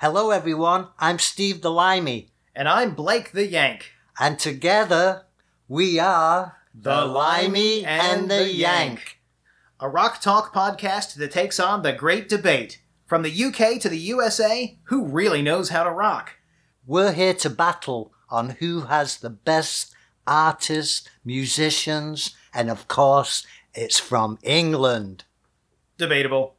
Hello, 0.00 0.30
everyone. 0.30 0.88
I'm 0.98 1.18
Steve 1.18 1.60
the 1.60 1.70
Limey, 1.70 2.30
And 2.54 2.68
I'm 2.68 2.94
Blake 2.94 3.32
the 3.32 3.46
Yank. 3.46 3.92
and 4.18 4.38
together 4.38 5.24
we 5.68 5.98
are 5.98 6.56
The 6.74 7.04
Limey 7.04 7.84
and 7.84 8.30
the 8.30 8.48
Yank. 8.52 9.18
A 9.80 9.88
rock 9.88 10.20
talk 10.20 10.52
podcast 10.54 11.14
that 11.14 11.30
takes 11.32 11.60
on 11.60 11.82
the 11.82 11.92
great 11.92 12.28
debate. 12.28 12.80
From 13.06 13.22
the 13.22 13.44
UK 13.44 13.80
to 13.80 13.88
the 13.88 13.98
USA, 13.98 14.78
who 14.84 15.06
really 15.06 15.40
knows 15.42 15.70
how 15.70 15.82
to 15.84 15.90
rock? 15.90 16.36
We're 16.86 17.12
here 17.12 17.34
to 17.34 17.50
battle 17.50 18.12
on 18.28 18.50
who 18.60 18.82
has 18.82 19.16
the 19.16 19.30
best 19.30 19.94
artists, 20.26 21.08
musicians, 21.24 22.34
and 22.52 22.70
of 22.70 22.86
course, 22.88 23.46
it's 23.72 23.98
from 23.98 24.38
England. 24.42 25.24
Debatable. 25.96 26.54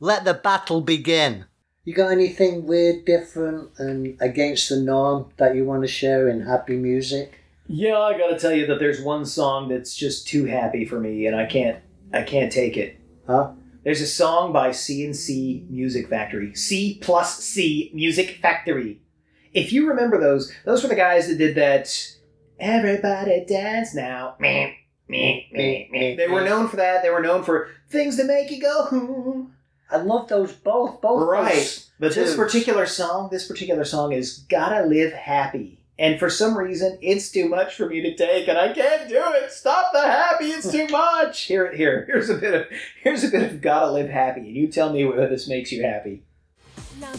Let 0.00 0.24
the 0.24 0.34
battle 0.34 0.80
begin. 0.82 1.46
You 1.88 1.94
got 1.94 2.12
anything 2.12 2.66
weird, 2.66 3.06
different, 3.06 3.70
and 3.78 4.20
against 4.20 4.68
the 4.68 4.76
norm 4.76 5.32
that 5.38 5.54
you 5.54 5.64
want 5.64 5.84
to 5.84 5.88
share 5.88 6.28
in 6.28 6.42
happy 6.42 6.76
music? 6.76 7.40
Yeah, 7.66 7.98
I 7.98 8.18
gotta 8.18 8.38
tell 8.38 8.52
you 8.52 8.66
that 8.66 8.78
there's 8.78 9.00
one 9.00 9.24
song 9.24 9.70
that's 9.70 9.96
just 9.96 10.28
too 10.28 10.44
happy 10.44 10.84
for 10.84 11.00
me, 11.00 11.24
and 11.24 11.34
I 11.34 11.46
can't, 11.46 11.78
I 12.12 12.24
can't 12.24 12.52
take 12.52 12.76
it. 12.76 13.00
Huh? 13.26 13.52
There's 13.84 14.02
a 14.02 14.06
song 14.06 14.52
by 14.52 14.70
C&C 14.70 15.64
Music 15.70 16.10
Factory. 16.10 16.54
C 16.54 16.98
plus 17.00 17.42
C 17.42 17.90
Music 17.94 18.36
Factory. 18.42 19.00
If 19.54 19.72
you 19.72 19.88
remember 19.88 20.20
those, 20.20 20.52
those 20.66 20.82
were 20.82 20.90
the 20.90 20.94
guys 20.94 21.26
that 21.28 21.38
did 21.38 21.54
that. 21.54 21.88
Everybody 22.60 23.46
dance 23.46 23.94
now. 23.94 24.34
Meh, 24.38 24.74
meh, 25.08 25.40
meh, 25.50 25.86
meh. 25.90 26.16
They 26.16 26.28
were 26.28 26.44
known 26.44 26.68
for 26.68 26.76
that. 26.76 27.02
They 27.02 27.08
were 27.08 27.22
known 27.22 27.44
for 27.44 27.70
things 27.88 28.18
that 28.18 28.26
make 28.26 28.50
you 28.50 28.60
go. 28.60 28.84
Hmm. 28.90 29.52
I 29.90 29.96
love 29.96 30.28
those 30.28 30.52
both. 30.52 31.00
Both 31.00 31.28
Right. 31.28 31.54
those 31.54 31.90
But 31.98 32.14
this 32.14 32.36
particular 32.36 32.86
song, 32.86 33.28
this 33.30 33.46
particular 33.48 33.84
song 33.84 34.12
is 34.12 34.38
"Gotta 34.48 34.86
Live 34.86 35.12
Happy," 35.12 35.80
and 35.98 36.18
for 36.18 36.30
some 36.30 36.56
reason, 36.56 36.98
it's 37.00 37.30
too 37.30 37.48
much 37.48 37.74
for 37.74 37.86
me 37.88 38.00
to 38.02 38.14
take, 38.14 38.48
and 38.48 38.56
I 38.58 38.72
can't 38.72 39.08
do 39.08 39.22
it. 39.42 39.50
Stop 39.50 39.92
the 39.92 40.02
happy; 40.02 40.46
it's 40.46 40.70
too 40.70 40.86
much. 40.90 41.42
Here, 41.42 41.74
here, 41.74 42.04
here's 42.06 42.28
a 42.30 42.34
bit 42.34 42.54
of 42.54 42.66
here's 43.02 43.24
a 43.24 43.28
bit 43.28 43.42
of 43.50 43.60
"Gotta 43.60 43.90
Live 43.90 44.08
Happy," 44.10 44.40
and 44.40 44.54
you 44.56 44.68
tell 44.68 44.92
me 44.92 45.04
whether 45.04 45.28
this 45.28 45.48
makes 45.48 45.72
you 45.72 45.82
happy. 45.82 46.22
Now 47.00 47.12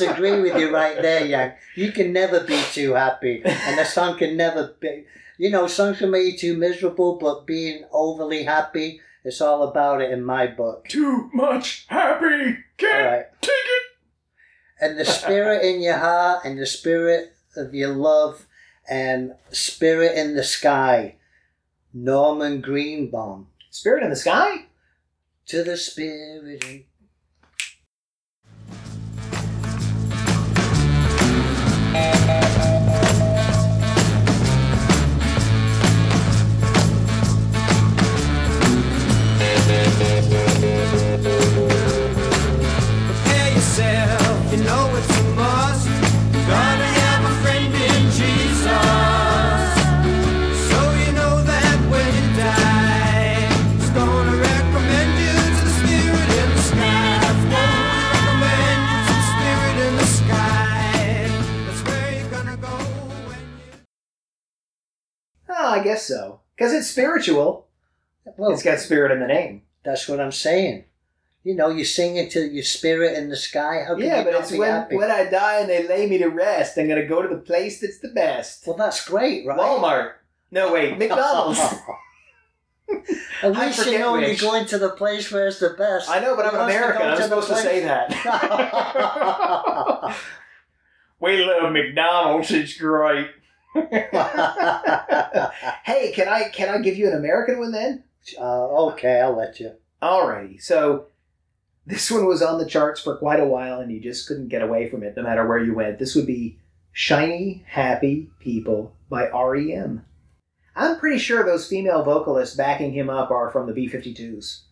disagree 0.00 0.40
with 0.40 0.58
you 0.58 0.72
right 0.72 1.00
there, 1.00 1.24
Yank. 1.24 1.54
You 1.74 1.92
can 1.92 2.12
never 2.12 2.40
be 2.40 2.60
too 2.72 2.94
happy, 2.94 3.42
and 3.44 3.78
a 3.78 3.84
song 3.84 4.18
can 4.18 4.36
never 4.36 4.74
be. 4.80 5.04
You 5.38 5.50
know, 5.50 5.66
songs 5.66 5.98
can 5.98 6.10
make 6.10 6.32
you 6.32 6.38
too 6.38 6.56
miserable, 6.56 7.18
but 7.18 7.46
being 7.46 7.84
overly 7.92 8.44
happy, 8.44 9.00
it's 9.24 9.40
all 9.40 9.62
about 9.62 10.00
it 10.00 10.10
in 10.10 10.24
my 10.24 10.46
book. 10.46 10.88
Too 10.88 11.30
much 11.32 11.86
happy. 11.88 12.58
All 12.82 13.04
right. 13.04 13.26
take 13.40 13.50
it. 13.50 13.82
And 14.80 14.98
the 14.98 15.04
spirit 15.04 15.62
in 15.64 15.80
your 15.80 15.98
heart, 15.98 16.44
and 16.44 16.58
the 16.58 16.66
spirit 16.66 17.34
of 17.56 17.74
your 17.74 17.94
love, 17.94 18.46
and 18.88 19.34
spirit 19.50 20.16
in 20.16 20.34
the 20.34 20.44
sky. 20.44 21.16
Norman 21.92 22.60
Greenbaum. 22.60 23.48
Spirit 23.70 24.04
in 24.04 24.10
the 24.10 24.16
sky. 24.16 24.66
To 25.46 25.64
the 25.64 25.76
spirit. 25.76 26.86
In- 31.94 32.10
Prepare 32.20 32.39
spiritual. 66.90 67.66
Well, 68.36 68.52
It's 68.52 68.62
got 68.62 68.78
spirit 68.78 69.12
in 69.12 69.20
the 69.20 69.26
name. 69.26 69.62
That's 69.84 70.08
what 70.08 70.20
I'm 70.20 70.32
saying. 70.32 70.84
You 71.42 71.54
know, 71.54 71.70
you 71.70 71.86
sing 71.86 72.16
into 72.16 72.46
your 72.46 72.62
spirit 72.64 73.16
in 73.16 73.30
the 73.30 73.36
sky. 73.36 73.82
How 73.88 73.94
can 73.94 74.04
Yeah, 74.04 74.18
you 74.18 74.24
but 74.24 74.32
not 74.32 74.42
it's 74.42 74.50
be 74.50 74.58
when, 74.58 74.70
happy? 74.70 74.96
when 74.96 75.10
I 75.10 75.24
die 75.24 75.60
and 75.60 75.70
they 75.70 75.88
lay 75.88 76.06
me 76.06 76.18
to 76.18 76.26
rest, 76.28 76.76
I'm 76.76 76.86
gonna 76.86 77.06
go 77.06 77.22
to 77.22 77.28
the 77.28 77.38
place 77.40 77.80
that's 77.80 77.98
the 77.98 78.08
best. 78.08 78.66
Well, 78.66 78.76
that's 78.76 79.06
great, 79.08 79.46
right? 79.46 79.58
Walmart. 79.58 80.12
No, 80.50 80.70
wait, 80.72 80.98
McDonald's. 80.98 81.58
At 83.42 83.56
I 83.56 83.66
least 83.66 83.86
you 83.86 83.98
know 84.00 84.12
which. 84.14 84.42
you're 84.42 84.50
going 84.50 84.66
to 84.66 84.76
the 84.78 84.90
place 84.90 85.30
where 85.32 85.46
it's 85.48 85.60
the 85.60 85.70
best. 85.70 86.10
I 86.10 86.18
know, 86.20 86.36
but 86.36 86.44
I'm 86.44 86.56
an 86.56 86.60
American. 86.62 87.02
I'm 87.06 87.22
supposed 87.22 87.48
to 87.48 87.56
say 87.56 87.80
that. 87.84 88.10
we 91.20 91.44
love 91.44 91.72
McDonald's. 91.72 92.50
It's 92.50 92.76
great. 92.76 93.28
hey, 95.84 96.12
can 96.12 96.28
I 96.28 96.48
can 96.52 96.68
I 96.68 96.78
give 96.82 96.96
you 96.96 97.08
an 97.08 97.16
American 97.16 97.58
one 97.58 97.72
then? 97.72 98.04
uh, 98.38 98.66
okay, 98.90 99.20
I'll 99.20 99.36
let 99.36 99.60
you. 99.60 99.72
Alrighty. 100.02 100.60
So 100.60 101.06
this 101.86 102.10
one 102.10 102.26
was 102.26 102.42
on 102.42 102.58
the 102.58 102.66
charts 102.66 103.00
for 103.00 103.16
quite 103.16 103.40
a 103.40 103.46
while, 103.46 103.80
and 103.80 103.92
you 103.92 104.00
just 104.00 104.26
couldn't 104.26 104.48
get 104.48 104.62
away 104.62 104.88
from 104.88 105.02
it, 105.02 105.14
no 105.16 105.22
matter 105.22 105.46
where 105.46 105.58
you 105.58 105.74
went. 105.74 105.98
This 105.98 106.14
would 106.14 106.26
be 106.26 106.58
"Shiny 106.92 107.64
Happy 107.68 108.30
People" 108.40 108.94
by 109.08 109.28
REM. 109.28 110.04
I'm 110.74 110.98
pretty 110.98 111.18
sure 111.18 111.44
those 111.44 111.68
female 111.68 112.02
vocalists 112.02 112.56
backing 112.56 112.92
him 112.92 113.10
up 113.10 113.30
are 113.30 113.50
from 113.50 113.66
the 113.66 113.72
B-52s. 113.72 114.62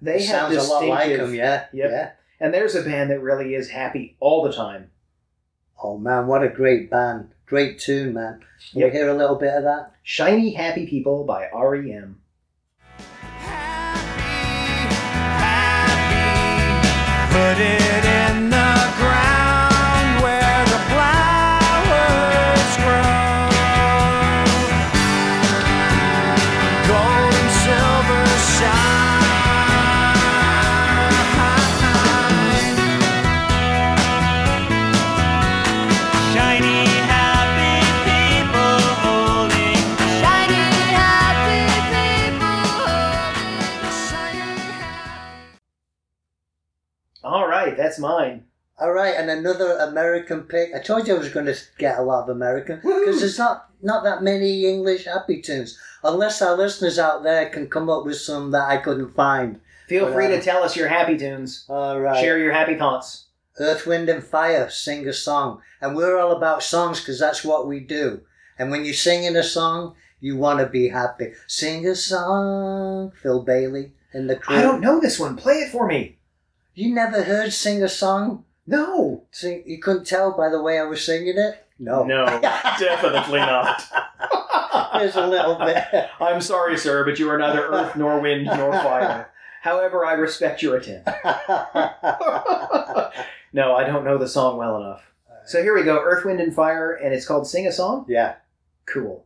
They 0.00 0.16
It 0.16 0.26
have 0.26 0.52
sounds 0.52 0.56
a 0.68 0.70
lot 0.70 0.86
like 0.86 1.10
him, 1.10 1.34
yeah. 1.34 1.66
Yep. 1.72 1.90
Yeah. 1.90 2.10
And 2.40 2.54
there's 2.54 2.74
a 2.74 2.82
band 2.82 3.10
that 3.10 3.20
really 3.20 3.54
is 3.54 3.70
happy 3.70 4.16
all 4.18 4.42
the 4.42 4.52
time. 4.52 4.90
Oh 5.82 5.98
man, 5.98 6.26
what 6.26 6.42
a 6.44 6.48
great 6.48 6.90
band. 6.90 7.34
Great 7.52 7.78
tune, 7.78 8.14
man. 8.14 8.40
Can 8.70 8.80
Yep. 8.80 8.92
we 8.92 8.98
hear 8.98 9.08
a 9.10 9.14
little 9.14 9.36
bit 9.36 9.52
of 9.52 9.64
that? 9.64 9.90
Shiny 10.02 10.54
Happy 10.54 10.86
People 10.86 11.24
by 11.24 11.50
REM. 11.52 12.18
All 49.22 49.28
right, 49.28 49.38
and 49.38 49.46
another 49.46 49.78
American 49.78 50.42
pick. 50.42 50.74
I 50.74 50.78
told 50.80 51.06
you 51.06 51.14
I 51.14 51.18
was 51.18 51.28
going 51.28 51.46
to 51.46 51.56
get 51.78 51.98
a 51.98 52.02
lot 52.02 52.24
of 52.24 52.28
American 52.28 52.76
because 52.76 53.20
there's 53.20 53.38
not 53.38 53.68
not 53.82 54.04
that 54.04 54.22
many 54.22 54.66
English 54.66 55.04
happy 55.04 55.40
tunes. 55.40 55.78
Unless 56.04 56.42
our 56.42 56.56
listeners 56.56 56.98
out 56.98 57.22
there 57.22 57.48
can 57.48 57.68
come 57.68 57.88
up 57.88 58.04
with 58.04 58.16
some 58.16 58.50
that 58.52 58.68
I 58.68 58.76
couldn't 58.78 59.14
find. 59.14 59.60
Feel 59.88 60.04
Well, 60.04 60.14
free 60.14 60.28
to 60.28 60.38
uh, 60.38 60.42
tell 60.42 60.62
us 60.62 60.76
your 60.76 60.88
happy 60.88 61.16
tunes. 61.16 61.64
All 61.68 62.00
right. 62.00 62.20
Share 62.20 62.38
your 62.38 62.52
happy 62.52 62.76
thoughts. 62.76 63.26
Earth, 63.58 63.86
Wind, 63.86 64.08
and 64.08 64.24
Fire 64.24 64.70
sing 64.70 65.06
a 65.06 65.12
song. 65.12 65.60
And 65.80 65.94
we're 65.94 66.18
all 66.18 66.32
about 66.32 66.62
songs 66.62 67.00
because 67.00 67.20
that's 67.20 67.44
what 67.44 67.66
we 67.68 67.80
do. 67.80 68.22
And 68.58 68.70
when 68.70 68.84
you're 68.84 68.94
singing 68.94 69.36
a 69.36 69.42
song, 69.42 69.94
you 70.20 70.36
want 70.36 70.60
to 70.60 70.66
be 70.66 70.88
happy. 70.88 71.32
Sing 71.46 71.86
a 71.86 71.94
song, 71.94 73.12
Phil 73.22 73.42
Bailey 73.42 73.92
and 74.12 74.30
the 74.30 74.36
crew. 74.36 74.56
I 74.56 74.62
don't 74.62 74.80
know 74.80 75.00
this 75.00 75.18
one. 75.18 75.36
Play 75.36 75.54
it 75.56 75.72
for 75.72 75.86
me. 75.86 76.18
You 76.74 76.94
never 76.94 77.22
heard 77.24 77.52
Sing 77.52 77.82
a 77.82 77.88
Song? 77.88 78.44
No. 78.66 79.24
Sing, 79.30 79.62
you 79.66 79.78
couldn't 79.80 80.06
tell 80.06 80.36
by 80.36 80.48
the 80.48 80.62
way 80.62 80.78
I 80.78 80.84
was 80.84 81.04
singing 81.04 81.36
it? 81.36 81.66
No. 81.78 82.04
No, 82.04 82.26
definitely 82.40 83.40
not. 83.40 83.82
There's 84.94 85.16
a 85.16 85.26
little 85.26 85.56
bit. 85.56 85.84
I'm 86.20 86.40
sorry, 86.40 86.78
sir, 86.78 87.04
but 87.04 87.18
you 87.18 87.28
are 87.30 87.38
neither 87.38 87.66
earth 87.66 87.96
nor 87.96 88.20
wind 88.20 88.44
nor 88.46 88.72
fire. 88.82 89.30
However, 89.62 90.04
I 90.04 90.12
respect 90.12 90.62
your 90.62 90.76
attempt. 90.76 91.06
no, 93.52 93.74
I 93.74 93.84
don't 93.84 94.04
know 94.04 94.18
the 94.18 94.28
song 94.28 94.56
well 94.58 94.76
enough. 94.76 95.02
So 95.44 95.62
here 95.62 95.74
we 95.74 95.82
go 95.82 95.98
Earth, 96.00 96.24
Wind, 96.24 96.40
and 96.40 96.54
Fire, 96.54 96.92
and 96.92 97.12
it's 97.12 97.26
called 97.26 97.46
Sing 97.48 97.66
a 97.66 97.72
Song? 97.72 98.04
yeah. 98.08 98.36
Cool. 98.86 99.24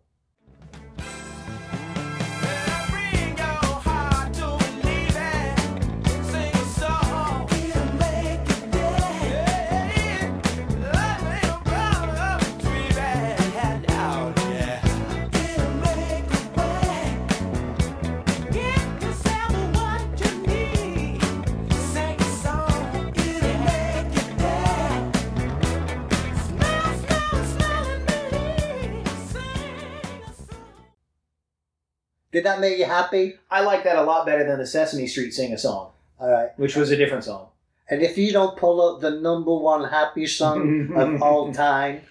Did 32.37 32.45
that 32.45 32.61
make 32.61 32.77
you 32.77 32.85
happy? 32.85 33.37
I 33.51 33.63
like 33.63 33.85
that 33.85 33.97
a 33.97 34.03
lot 34.03 34.27
better 34.27 34.45
than 34.47 34.59
the 34.59 34.67
Sesame 34.67 35.07
Street 35.07 35.31
Sing 35.33 35.55
a 35.55 35.59
Song, 35.59 35.93
All 36.21 36.31
right. 36.31 36.51
which 36.59 36.77
was 36.77 36.91
a 36.91 36.97
different 36.97 37.25
song. 37.25 37.49
And 37.89 38.03
if 38.03 38.19
you 38.19 38.31
don't 38.31 38.59
pull 38.59 38.83
up 38.83 39.01
the 39.01 39.11
number 39.13 39.55
one 39.57 39.89
happy 39.89 40.27
song 40.27 40.93
of 40.95 41.23
all 41.27 41.51
time 41.55 42.03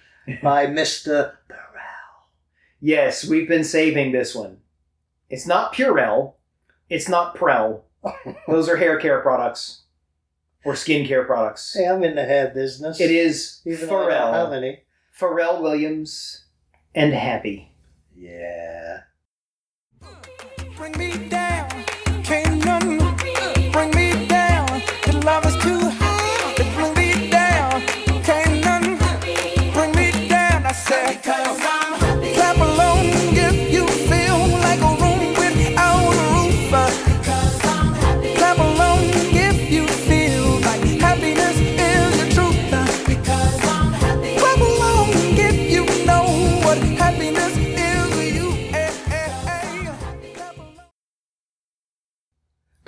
by 0.42 0.66
Mr. 0.66 1.34
Yes, 2.80 3.24
we've 3.24 3.46
been 3.48 3.62
saving 3.62 4.10
this 4.10 4.34
one. 4.34 4.56
It's 5.30 5.46
not 5.46 5.72
Purell. 5.72 6.32
It's 6.90 7.08
not 7.08 7.36
Prell. 7.36 7.82
Those 8.48 8.68
are 8.68 8.76
hair 8.78 8.98
care 8.98 9.20
products 9.20 9.82
or 10.64 10.72
skincare 10.72 11.24
products. 11.24 11.72
Hey, 11.78 11.86
I'm 11.86 12.02
in 12.02 12.16
the 12.16 12.24
hair 12.24 12.48
business. 12.52 13.00
It 13.00 13.12
is 13.12 13.60
Even 13.64 13.86
though 13.88 14.06
I 14.06 14.10
don't 14.10 14.34
have 14.34 14.48
Pharrell. 14.48 14.56
any. 14.56 14.80
Pharrell 15.16 15.62
Williams 15.62 16.46
and 16.96 17.12
Happy. 17.12 17.70
Yeah. 18.16 18.85
Bring 20.76 20.92
me 20.98 21.16
down, 21.28 21.35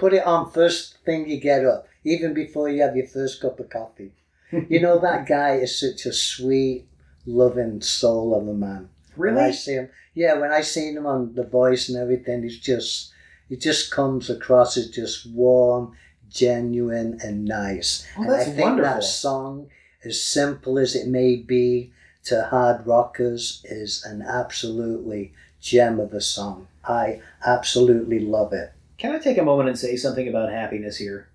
Put 0.09 0.17
it 0.17 0.27
on 0.27 0.51
first 0.51 0.97
thing 1.05 1.29
you 1.29 1.39
get 1.39 1.67
up, 1.67 1.87
even 2.03 2.33
before 2.33 2.71
you 2.71 2.81
have 2.81 2.97
your 2.97 3.07
first 3.07 3.43
cup 3.43 3.61
of 3.61 3.69
coffee. 3.69 4.13
you 4.51 4.81
know, 4.81 4.99
that 4.99 5.29
guy 5.29 5.57
is 5.57 5.79
such 5.79 6.07
a 6.07 6.15
sweet, 6.15 6.87
loving 7.27 7.83
soul 7.83 8.35
of 8.35 8.49
a 8.49 8.55
man. 8.55 8.89
Really? 9.19 9.37
When 9.37 9.45
I 9.45 9.51
see 9.51 9.75
him, 9.75 9.91
yeah, 10.15 10.33
when 10.39 10.51
I 10.51 10.63
seen 10.63 10.97
him 10.97 11.05
on 11.05 11.35
The 11.35 11.45
Voice 11.45 11.91
and 11.91 11.99
everything, 11.99 12.43
he's 12.43 12.59
just, 12.59 13.13
he 13.51 13.57
just 13.57 13.91
comes 13.91 14.31
across 14.31 14.79
as 14.79 14.89
just 14.89 15.27
warm, 15.27 15.95
genuine, 16.31 17.21
and 17.23 17.45
nice. 17.45 18.07
Oh, 18.17 18.23
and 18.23 18.33
I 18.33 18.45
think 18.45 18.61
wonderful. 18.61 18.95
that 18.95 19.05
song, 19.05 19.69
as 20.07 20.23
simple 20.23 20.79
as 20.79 20.97
it 20.97 21.07
may 21.07 21.37
be 21.37 21.93
to 22.25 22.45
hard 22.45 22.87
rockers, 22.87 23.61
is 23.67 24.03
an 24.07 24.23
absolutely 24.23 25.35
gem 25.61 26.01
of 26.01 26.15
a 26.15 26.23
song. 26.23 26.67
I 26.83 27.21
absolutely 27.45 28.21
love 28.21 28.55
it. 28.55 28.73
Can 28.99 29.15
I 29.15 29.21
take 29.21 29.39
a 29.39 29.45
moment 29.45 29.69
and 29.69 29.79
say 29.79 29.95
something 29.95 30.27
about 30.27 30.51
happiness 30.51 30.97
here? 30.97 31.29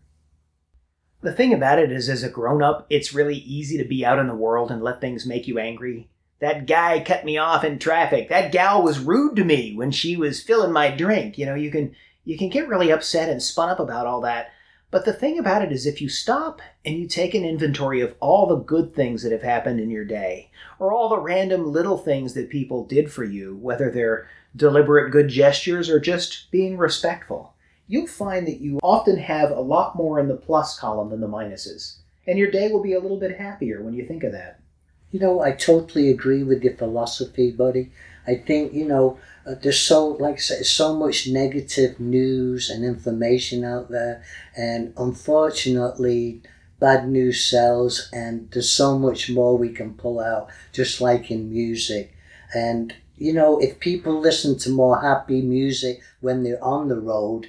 The 1.21 1.31
thing 1.31 1.54
about 1.54 1.80
it 1.80 1.94
is, 1.94 2.10
as 2.10 2.21
a 2.21 2.30
grown 2.30 2.62
up, 2.62 2.86
it's 2.89 3.13
really 3.13 3.38
easy 3.38 3.77
to 3.77 3.86
be 3.86 4.06
out 4.06 4.19
in 4.19 4.27
the 4.27 4.36
world 4.36 4.69
and 4.69 4.83
let 4.83 5.00
things 5.00 5.25
make 5.25 5.48
you 5.48 5.57
angry. 5.57 6.10
That 6.39 6.68
guy 6.68 7.00
cut 7.00 7.24
me 7.24 7.38
off 7.38 7.63
in 7.63 7.80
traffic. 7.80 8.27
That 8.27 8.51
gal 8.51 8.83
was 8.83 9.00
rude 9.00 9.38
to 9.38 9.45
me 9.45 9.74
when 9.74 9.92
she 9.92 10.18
was 10.18 10.44
filling 10.44 10.74
my 10.74 10.92
drink. 10.92 11.38
You 11.38 11.45
know, 11.45 11.56
you 11.56 11.71
can 11.71 11.95
you 12.25 12.38
can 12.38 12.50
get 12.50 12.68
really 12.68 12.92
upset 12.92 13.30
and 13.30 13.42
spun 13.42 13.69
up 13.69 13.80
about 13.80 14.07
all 14.07 14.19
that. 14.21 14.51
But 14.92 15.06
the 15.06 15.13
thing 15.13 15.39
about 15.39 15.62
it 15.62 15.71
is 15.71 15.86
if 15.86 16.01
you 16.01 16.10
stop 16.10 16.62
and 16.83 16.98
you 16.98 17.07
take 17.07 17.33
an 17.33 17.45
inventory 17.45 18.01
of 18.01 18.13
all 18.19 18.45
the 18.45 18.57
good 18.57 18.94
things 18.94 19.24
that 19.24 19.31
have 19.31 19.42
happened 19.42 19.80
in 19.80 19.89
your 19.89 20.06
day, 20.06 20.51
or 20.80 20.92
all 20.92 21.07
the 21.07 21.18
random 21.18 21.71
little 21.71 21.98
things 21.98 22.33
that 22.33 22.50
people 22.50 22.86
did 22.86 23.10
for 23.10 23.24
you, 23.24 23.56
whether 23.56 23.89
they're 23.89 24.27
deliberate 24.54 25.12
good 25.12 25.30
gestures 25.30 25.89
or 25.89 26.00
just 26.00 26.51
being 26.51 26.77
respectful, 26.77 27.52
you'll 27.88 28.07
find 28.07 28.47
that 28.47 28.62
you 28.62 28.80
often 28.81 29.18
have 29.18 29.51
a 29.51 29.59
lot 29.59 29.95
more 29.95 30.19
in 30.19 30.27
the 30.27 30.35
plus 30.35 30.80
column 30.80 31.09
than 31.09 31.21
the 31.21 31.27
minuses. 31.27 31.97
And 32.25 32.39
your 32.39 32.51
day 32.51 32.69
will 32.71 32.81
be 32.81 32.94
a 32.94 33.00
little 33.00 33.19
bit 33.19 33.38
happier 33.38 33.81
when 33.81 33.94
you 33.94 34.06
think 34.06 34.24
of 34.24 34.31
that. 34.31 34.59
You 35.12 35.19
know, 35.19 35.41
I 35.41 35.51
totally 35.51 36.09
agree 36.09 36.44
with 36.44 36.63
your 36.63 36.75
philosophy, 36.75 37.51
buddy. 37.51 37.91
I 38.25 38.35
think, 38.35 38.74
you 38.74 38.85
know, 38.85 39.19
uh, 39.45 39.56
there's 39.62 39.80
so, 39.80 40.07
like 40.07 40.35
I 40.35 40.39
said, 40.39 40.65
so 40.65 40.95
much 40.95 41.27
negative 41.27 42.00
news 42.00 42.69
and 42.69 42.85
information 42.85 43.63
out 43.65 43.89
there. 43.89 44.24
And 44.56 44.94
unfortunately, 44.97 46.41
bad 46.79 47.07
news 47.07 47.44
sells, 47.44 48.09
and 48.12 48.50
there's 48.51 48.71
so 48.71 48.97
much 48.97 49.29
more 49.29 49.57
we 49.57 49.69
can 49.69 49.93
pull 49.93 50.19
out, 50.19 50.50
just 50.72 51.01
like 51.01 51.29
in 51.29 51.51
music. 51.51 52.15
And, 52.55 52.93
you 53.17 53.34
know, 53.34 53.60
if 53.60 53.79
people 53.79 54.19
listen 54.19 54.58
to 54.60 54.69
more 54.69 55.01
happy 55.01 55.41
music 55.41 56.01
when 56.22 56.43
they're 56.43 56.63
on 56.63 56.88
the 56.88 57.00
road, 57.00 57.48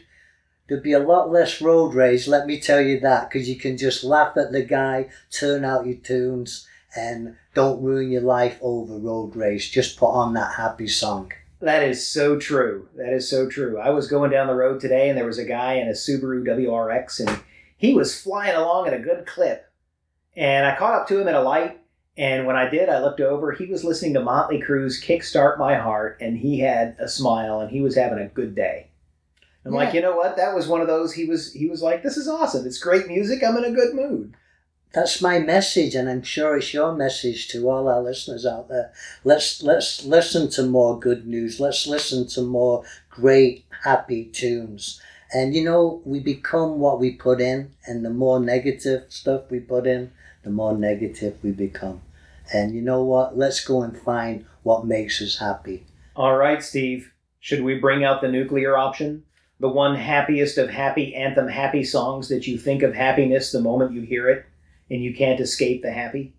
there'd 0.68 0.82
be 0.82 0.92
a 0.92 0.98
lot 0.98 1.30
less 1.30 1.60
road 1.60 1.94
rage, 1.94 2.26
let 2.26 2.46
me 2.46 2.60
tell 2.60 2.80
you 2.80 3.00
that, 3.00 3.28
because 3.28 3.48
you 3.48 3.56
can 3.56 3.76
just 3.76 4.04
laugh 4.04 4.36
at 4.36 4.52
the 4.52 4.62
guy, 4.62 5.08
turn 5.30 5.64
out 5.64 5.86
your 5.86 5.96
tunes, 5.96 6.66
and 6.96 7.36
don't 7.54 7.82
ruin 7.82 8.10
your 8.10 8.22
life 8.22 8.58
over 8.62 8.96
road 8.96 9.36
rage. 9.36 9.72
Just 9.72 9.98
put 9.98 10.10
on 10.10 10.34
that 10.34 10.54
happy 10.54 10.88
song. 10.88 11.32
That 11.60 11.82
is 11.82 12.06
so 12.06 12.38
true. 12.38 12.88
That 12.96 13.12
is 13.12 13.28
so 13.28 13.48
true. 13.48 13.78
I 13.78 13.90
was 13.90 14.06
going 14.06 14.30
down 14.30 14.48
the 14.48 14.54
road 14.54 14.80
today 14.80 15.08
and 15.08 15.16
there 15.16 15.26
was 15.26 15.38
a 15.38 15.46
guy 15.46 15.74
in 15.74 15.88
a 15.88 15.92
Subaru 15.92 16.44
WRX 16.44 17.26
and 17.26 17.40
he 17.76 17.94
was 17.94 18.20
flying 18.20 18.54
along 18.54 18.86
at 18.86 18.94
a 18.94 18.98
good 18.98 19.26
clip. 19.26 19.70
And 20.36 20.66
I 20.66 20.76
caught 20.76 20.94
up 20.94 21.08
to 21.08 21.20
him 21.20 21.28
at 21.28 21.34
a 21.34 21.42
light. 21.42 21.80
And 22.16 22.46
when 22.46 22.56
I 22.56 22.68
did, 22.68 22.88
I 22.88 23.00
looked 23.00 23.20
over. 23.20 23.50
He 23.50 23.66
was 23.66 23.82
listening 23.82 24.14
to 24.14 24.20
Motley 24.20 24.60
Crue's 24.60 25.02
Kickstart 25.02 25.58
My 25.58 25.74
Heart 25.76 26.18
and 26.20 26.36
he 26.36 26.60
had 26.60 26.96
a 26.98 27.08
smile 27.08 27.60
and 27.60 27.70
he 27.70 27.80
was 27.80 27.96
having 27.96 28.18
a 28.18 28.28
good 28.28 28.54
day. 28.54 28.90
I'm 29.64 29.72
like, 29.72 29.94
you 29.94 30.02
know 30.02 30.14
what? 30.14 30.36
That 30.36 30.54
was 30.54 30.68
one 30.68 30.82
of 30.82 30.86
those. 30.86 31.14
He 31.14 31.24
was 31.24 31.52
he 31.52 31.68
was 31.68 31.82
like, 31.82 32.02
this 32.02 32.16
is 32.16 32.28
awesome. 32.28 32.66
It's 32.66 32.78
great 32.78 33.06
music. 33.06 33.42
I'm 33.42 33.56
in 33.56 33.64
a 33.64 33.70
good 33.70 33.94
mood. 33.94 34.34
That's 34.92 35.20
my 35.20 35.40
message, 35.40 35.96
and 35.96 36.08
I'm 36.08 36.22
sure 36.22 36.56
it's 36.56 36.72
your 36.72 36.94
message 36.94 37.48
to 37.48 37.68
all 37.68 37.88
our 37.88 38.00
listeners 38.00 38.46
out 38.46 38.68
there. 38.68 38.92
Let's 39.24 39.62
let's 39.62 40.04
listen 40.04 40.50
to 40.50 40.62
more 40.62 41.00
good 41.00 41.26
news. 41.26 41.58
Let's 41.58 41.86
listen 41.86 42.28
to 42.28 42.42
more 42.42 42.84
great, 43.10 43.64
happy 43.82 44.26
tunes. 44.26 45.00
And 45.32 45.54
you 45.54 45.64
know, 45.64 46.00
we 46.04 46.20
become 46.20 46.78
what 46.78 47.00
we 47.00 47.10
put 47.10 47.40
in, 47.40 47.72
and 47.86 48.04
the 48.04 48.10
more 48.10 48.38
negative 48.38 49.06
stuff 49.08 49.50
we 49.50 49.58
put 49.58 49.86
in, 49.86 50.12
the 50.44 50.50
more 50.50 50.76
negative 50.76 51.38
we 51.42 51.50
become. 51.50 52.02
And 52.52 52.74
you 52.74 52.82
know 52.82 53.02
what? 53.02 53.36
Let's 53.36 53.64
go 53.64 53.82
and 53.82 53.98
find 53.98 54.44
what 54.62 54.86
makes 54.86 55.20
us 55.20 55.38
happy. 55.38 55.86
All 56.14 56.36
right, 56.36 56.62
Steve. 56.62 57.12
Should 57.40 57.62
we 57.62 57.78
bring 57.78 58.04
out 58.04 58.20
the 58.20 58.28
nuclear 58.28 58.76
option? 58.78 59.24
The 59.64 59.70
one 59.70 59.94
happiest 59.94 60.58
of 60.58 60.68
happy 60.68 61.14
anthem 61.14 61.48
happy 61.48 61.84
songs 61.84 62.28
that 62.28 62.46
you 62.46 62.58
think 62.58 62.82
of 62.82 62.92
happiness 62.92 63.50
the 63.50 63.62
moment 63.62 63.94
you 63.94 64.02
hear 64.02 64.28
it 64.28 64.44
and 64.90 65.02
you 65.02 65.14
can't 65.14 65.40
escape 65.40 65.80
the 65.80 65.90
happy? 65.90 66.34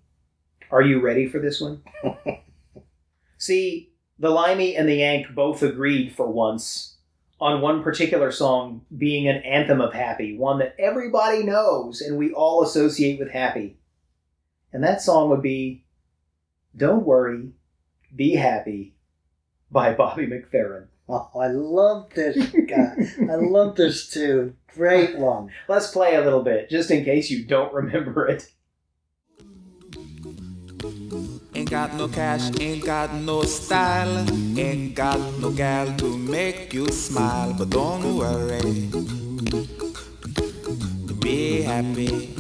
Are 0.70 0.84
you 0.84 1.02
ready 1.02 1.28
for 1.28 1.40
this 1.40 1.60
one? 1.60 1.82
See, 3.40 3.90
the 4.20 4.30
Limey 4.30 4.76
and 4.76 4.88
the 4.88 4.98
Yank 4.98 5.34
both 5.34 5.64
agreed 5.64 6.14
for 6.14 6.28
once 6.28 6.98
on 7.42 7.62
one 7.62 7.82
particular 7.82 8.32
song 8.32 8.86
being 8.96 9.28
an 9.28 9.38
anthem 9.38 9.82
of 9.82 9.92
happy, 9.92 10.38
one 10.38 10.60
that 10.60 10.76
everybody 10.78 11.42
knows 11.42 12.02
and 12.02 12.20
we 12.20 12.32
all 12.32 12.62
associate 12.62 13.18
with 13.18 13.32
happy. 13.32 13.76
And 14.72 14.84
that 14.84 15.02
song 15.02 15.32
would 15.32 15.42
be 15.42 15.84
Don't 16.78 17.08
Worry, 17.08 17.54
Be 18.16 18.36
Happy 18.36 18.94
by 19.72 19.96
Bobby 19.96 20.28
McFerrin. 20.28 20.90
Oh, 21.08 21.30
I 21.40 21.48
love 21.48 22.10
this 22.16 22.36
guy. 22.68 22.96
I 23.32 23.36
love 23.36 23.76
this 23.76 24.10
tune. 24.10 24.58
Great 24.74 25.18
one. 25.18 25.52
Let's 25.68 25.92
play 25.92 26.16
a 26.16 26.22
little 26.22 26.42
bit, 26.42 26.70
just 26.70 26.90
in 26.90 27.06
case 27.06 27.30
you 27.30 27.46
don't 27.46 27.74
remember 27.74 28.28
it. 28.28 28.52
Ain't 31.56 31.70
got 31.70 31.94
no 31.94 32.08
cash, 32.08 32.52
ain't 32.60 32.84
got 32.84 33.14
no 33.14 33.44
style, 33.44 34.26
ain't 34.60 34.94
got 34.94 35.20
no 35.40 35.52
gal 35.52 35.96
to 35.98 36.18
make 36.18 36.74
you 36.74 36.88
smile. 36.90 37.54
But 37.54 37.70
don't 37.70 38.18
worry, 38.18 38.90
be 41.22 41.62
happy. 41.62 42.34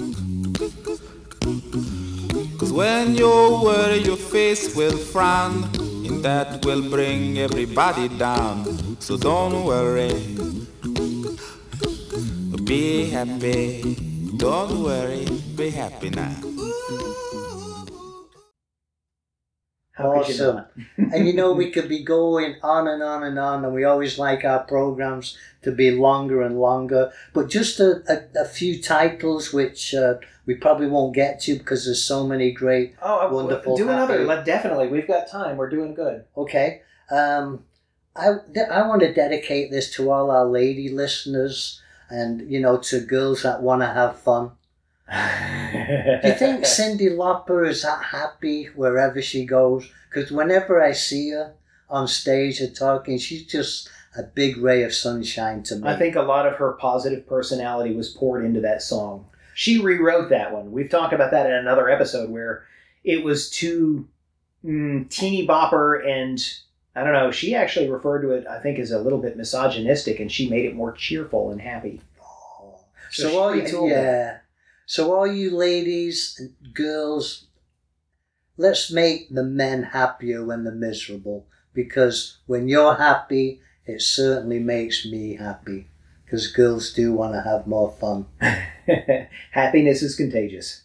Cause 2.57 2.74
when 2.74 3.15
you 3.15 3.29
worry, 3.63 4.00
your 4.00 4.17
face 4.17 4.75
will 4.75 4.98
frown, 4.98 5.63
and 6.08 6.24
that 6.24 6.66
will 6.66 6.90
bring 6.90 7.38
everybody 7.40 8.08
down. 8.10 8.66
So 9.00 9.18
don't 9.18 9.66
worry, 9.66 10.38
be 12.64 13.10
happy. 13.10 13.96
Don't 14.38 14.84
worry, 14.84 15.26
be 15.56 15.70
happy 15.70 16.10
now. 16.10 16.36
How 19.94 20.12
could 20.12 20.28
you 20.28 20.36
Awesome. 20.36 20.66
And 20.98 21.26
you 21.26 21.34
know, 21.34 21.54
we 21.54 21.72
could 21.72 21.88
be 21.88 22.04
going 22.04 22.56
on 22.62 22.88
and 22.88 23.02
on 23.02 23.24
and 23.24 23.40
on, 23.40 23.64
and 23.64 23.74
we 23.74 23.86
always 23.86 24.20
like 24.20 24.44
our 24.44 24.60
programs 24.60 25.38
to 25.62 25.72
be 25.72 25.92
longer 25.92 26.42
and 26.42 26.60
longer. 26.60 27.14
But 27.34 27.50
just 27.50 27.80
a, 27.80 28.04
a, 28.10 28.42
a 28.42 28.46
few 28.46 28.82
titles 28.82 29.54
which 29.54 29.96
uh, 29.96 30.16
we 30.46 30.56
probably 30.56 30.88
won't 30.88 31.14
get 31.16 31.40
to 31.42 31.58
because 31.58 31.86
there's 31.86 32.04
so 32.04 32.25
many 32.25 32.52
great. 32.52 32.96
Oh, 33.02 33.34
Wonderful, 33.34 33.78
Do 33.78 33.90
another. 33.90 34.14
happy. 34.14 34.25
Let, 34.25 34.46
definitely. 34.46 34.88
We've 34.88 35.08
got 35.08 35.28
time. 35.30 35.58
We're 35.58 35.70
doing 35.70 35.94
good. 35.94 36.25
Okay. 36.38 36.82
Um, 37.12 37.64
I, 38.16 38.36
th- 38.54 38.70
I 38.70 38.88
want 38.88 39.02
to 39.02 39.14
dedicate 39.14 39.72
this 39.72 39.94
to 39.96 40.10
all 40.12 40.32
our 40.32 40.46
lady 40.46 40.90
listeners 40.90 41.82
and, 42.10 42.50
you 42.50 42.60
know, 42.60 42.78
to 42.78 43.00
girls 43.02 43.44
that 43.44 43.62
want 43.62 43.82
to 43.82 43.88
have 43.88 44.20
fun. 44.20 44.52
Do 45.12 46.28
you 46.28 46.34
think 46.34 46.64
Cyndi 46.64 47.10
Lauper 47.12 47.68
is 47.68 47.84
that 47.84 48.04
happy 48.06 48.66
wherever 48.75 49.22
she 49.22 49.46
goes? 49.46 49.88
Because 50.10 50.32
whenever 50.32 50.82
I 50.82 50.94
see 50.94 51.30
her 51.32 51.54
on 51.90 52.08
stage 52.08 52.62
or 52.62 52.70
talking, 52.70 53.18
she's 53.20 53.46
just 53.46 53.90
a 54.18 54.24
big 54.24 54.58
ray 54.58 54.84
of 54.84 54.94
sunshine 54.94 55.62
to 55.64 55.75
me. 55.75 55.88
I 55.88 55.96
think 55.96 56.16
a 56.16 56.22
lot 56.22 56.48
of 56.48 56.56
her 56.56 56.72
positive 56.74 57.28
personality 57.28 57.94
was 57.94 58.10
poured 58.10 58.46
into 58.46 58.62
that 58.62 58.82
song. 58.82 59.25
She 59.56 59.80
rewrote 59.80 60.30
that 60.32 60.52
one. 60.52 60.74
We've 60.74 60.90
talked 60.90 61.14
about 61.14 61.32
that 61.32 61.46
in 61.46 61.54
another 61.54 61.90
episode 61.90 62.30
where 62.30 62.66
it 63.06 63.24
was 63.24 63.50
too 63.50 64.06
mm, 64.64 65.10
teeny 65.10 65.48
bopper 65.48 66.06
and 66.06 66.46
I 66.94 67.06
don't 67.06 67.14
know. 67.14 67.32
She 67.32 67.56
actually 67.56 67.90
referred 67.90 68.24
to 68.24 68.32
it, 68.32 68.46
I 68.48 68.60
think, 68.60 68.80
as 68.80 68.92
a 68.92 69.00
little 69.00 69.22
bit 69.22 69.38
misogynistic, 69.38 70.20
and 70.20 70.30
she 70.30 70.50
made 70.50 70.66
it 70.66 70.76
more 70.76 70.92
cheerful 70.92 71.52
and 71.52 71.62
happy. 71.62 72.02
So 73.12 73.30
so 73.30 73.40
all 73.42 73.56
you, 73.56 73.90
yeah. 73.90 74.40
So 74.86 75.14
all 75.14 75.26
you 75.26 75.56
ladies 75.56 76.36
and 76.38 76.74
girls, 76.74 77.48
let's 78.58 78.92
make 78.92 79.34
the 79.34 79.44
men 79.44 79.84
happier 79.84 80.44
when 80.44 80.66
they're 80.66 80.74
miserable. 80.74 81.48
Because 81.74 82.38
when 82.46 82.68
you're 82.68 82.96
happy, 82.96 83.62
it 83.86 84.02
certainly 84.02 84.60
makes 84.60 85.06
me 85.06 85.36
happy. 85.36 85.88
Because 86.25 86.48
girls 86.48 86.91
do 86.91 87.13
want 87.13 87.34
to 87.34 87.41
have 87.41 87.67
more 87.67 87.91
fun. 87.91 88.25
Happiness 89.51 90.01
is 90.01 90.15
contagious. 90.15 90.85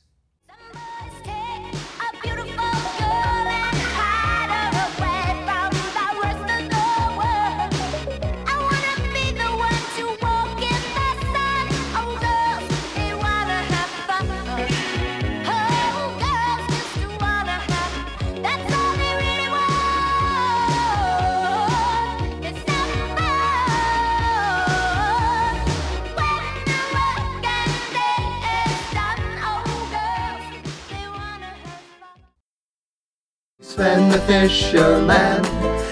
Sven 33.80 34.10
the 34.10 34.18
fisherman 34.18 35.42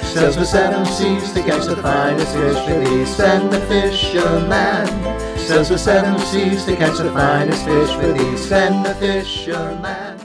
sails 0.03 0.37
for 0.37 0.45
seven 0.45 0.85
seas 0.85 1.33
to 1.33 1.43
catch 1.43 1.65
the 1.65 1.77
finest 1.77 2.35
fish 2.35 2.67
for 2.67 2.85
thee. 2.85 3.07
Sven 3.07 3.49
the 3.49 3.61
fisherman 3.63 4.87
sails 5.39 5.69
for 5.69 5.79
seven 5.79 6.19
seas 6.19 6.67
to 6.67 6.77
catch 6.77 6.99
the 6.99 7.11
finest 7.13 7.65
fish 7.65 7.91
for 7.93 8.13
thee. 8.13 8.37
Sven 8.37 8.83
the 8.83 8.95
fisherman. 8.97 10.21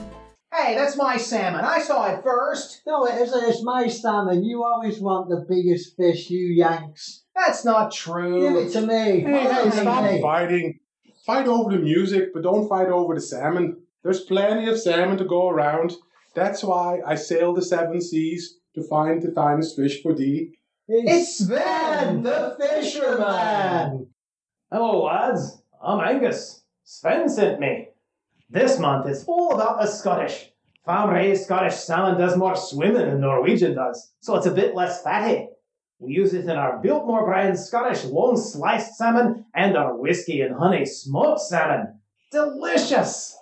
Hey, 0.52 0.74
that's 0.74 0.98
my 0.98 1.16
salmon. 1.16 1.64
I 1.64 1.80
saw 1.80 2.12
it 2.12 2.22
first. 2.22 2.82
No, 2.86 3.06
it 3.06 3.14
isn't. 3.22 3.48
It's 3.48 3.64
my 3.64 3.88
salmon. 3.88 4.44
You 4.44 4.62
always 4.62 5.00
want 5.00 5.30
the 5.30 5.46
biggest 5.48 5.96
fish, 5.96 6.28
you 6.28 6.48
Yanks. 6.48 7.24
That's 7.34 7.64
not 7.64 7.92
true. 7.92 8.42
Give 8.42 8.56
it 8.56 8.72
to 8.72 8.82
me. 8.82 9.20
Hey, 9.20 9.50
hey, 9.50 9.70
stop 9.70 10.04
hey. 10.04 10.20
fighting. 10.20 10.80
Fight 11.24 11.48
over 11.48 11.70
the 11.70 11.82
music, 11.82 12.34
but 12.34 12.42
don't 12.42 12.68
fight 12.68 12.88
over 12.88 13.14
the 13.14 13.22
salmon. 13.22 13.78
There's 14.02 14.20
plenty 14.20 14.68
of 14.68 14.78
salmon 14.78 15.16
to 15.16 15.24
go 15.24 15.48
around. 15.48 15.94
That's 16.34 16.64
why 16.64 17.00
I 17.06 17.14
sail 17.14 17.54
the 17.54 17.62
seven 17.62 18.00
seas 18.00 18.58
to 18.74 18.82
find 18.82 19.22
the 19.22 19.30
finest 19.30 19.76
fish 19.76 20.02
for 20.02 20.14
thee. 20.14 20.58
It's 20.88 21.38
Sven, 21.38 22.22
the 22.22 22.56
fisherman. 22.58 24.08
Hello, 24.70 25.04
lads. 25.04 25.62
I'm 25.80 26.00
Angus. 26.00 26.64
Sven 26.82 27.28
sent 27.28 27.60
me. 27.60 27.88
This 28.50 28.78
month 28.78 29.08
is 29.08 29.24
all 29.26 29.54
about 29.54 29.80
the 29.80 29.86
Scottish. 29.86 30.50
Farm 30.84 31.10
raised 31.10 31.44
Scottish 31.44 31.76
salmon 31.76 32.20
does 32.20 32.36
more 32.36 32.56
swimming 32.56 33.06
than 33.06 33.20
Norwegian 33.20 33.74
does, 33.74 34.12
so 34.20 34.36
it's 34.36 34.46
a 34.46 34.50
bit 34.50 34.74
less 34.74 35.02
fatty. 35.02 35.48
We 35.98 36.12
use 36.12 36.34
it 36.34 36.44
in 36.44 36.50
our 36.50 36.78
Biltmore 36.82 37.24
brand 37.24 37.58
Scottish 37.58 38.04
long 38.04 38.36
sliced 38.36 38.96
salmon 38.96 39.46
and 39.54 39.76
our 39.76 39.96
whiskey 39.96 40.42
and 40.42 40.56
honey 40.56 40.84
smoked 40.84 41.40
salmon. 41.40 42.00
Delicious! 42.30 43.38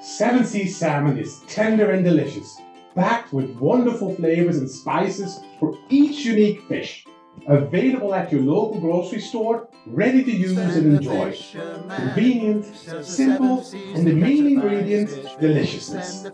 Seven 0.00 0.46
Seas 0.46 0.78
salmon 0.78 1.18
is 1.18 1.40
tender 1.46 1.90
and 1.90 2.02
delicious, 2.02 2.58
packed 2.94 3.34
with 3.34 3.50
wonderful 3.56 4.14
flavors 4.14 4.56
and 4.56 4.70
spices 4.70 5.40
for 5.58 5.76
each 5.90 6.24
unique 6.24 6.62
fish. 6.68 7.04
Available 7.46 8.14
at 8.14 8.32
your 8.32 8.40
local 8.40 8.80
grocery 8.80 9.20
store, 9.20 9.68
ready 9.86 10.24
to 10.24 10.30
use 10.30 10.56
and 10.56 10.96
enjoy. 10.96 11.36
Convenient, 11.94 12.64
simple, 13.04 13.62
and 13.94 14.06
the 14.06 14.14
main 14.14 14.46
ingredient, 14.46 15.10
deliciousness. 15.38 16.30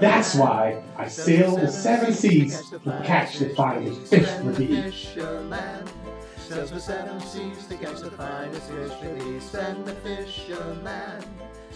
That's 0.00 0.34
why 0.34 0.82
I 0.96 1.06
sail 1.06 1.56
the 1.56 1.68
seven 1.68 2.12
seas 2.12 2.68
to 2.70 3.02
catch 3.04 3.38
the 3.38 3.50
finest 3.50 4.00
fish 4.08 4.28
for 4.28 4.52
thee. 4.52 4.90
Sails 6.36 6.70
for 6.70 6.80
seven 6.80 7.20
seas 7.20 7.66
to 7.66 7.76
catch 7.76 8.00
the 8.00 8.10
finest 8.10 8.70
fish 8.70 8.92
for 8.92 9.14
thee. 9.14 9.38
Sven 9.38 9.84
the 9.84 9.92
fisherman 9.94 11.24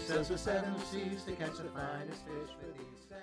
sails 0.03 0.27
for 0.27 0.37
seven 0.37 0.77
seas 0.79 1.23
to 1.23 1.31
catch 1.33 1.57
the 1.57 1.69
finest 1.69 2.25
fish 2.25 2.55
for 2.59 3.17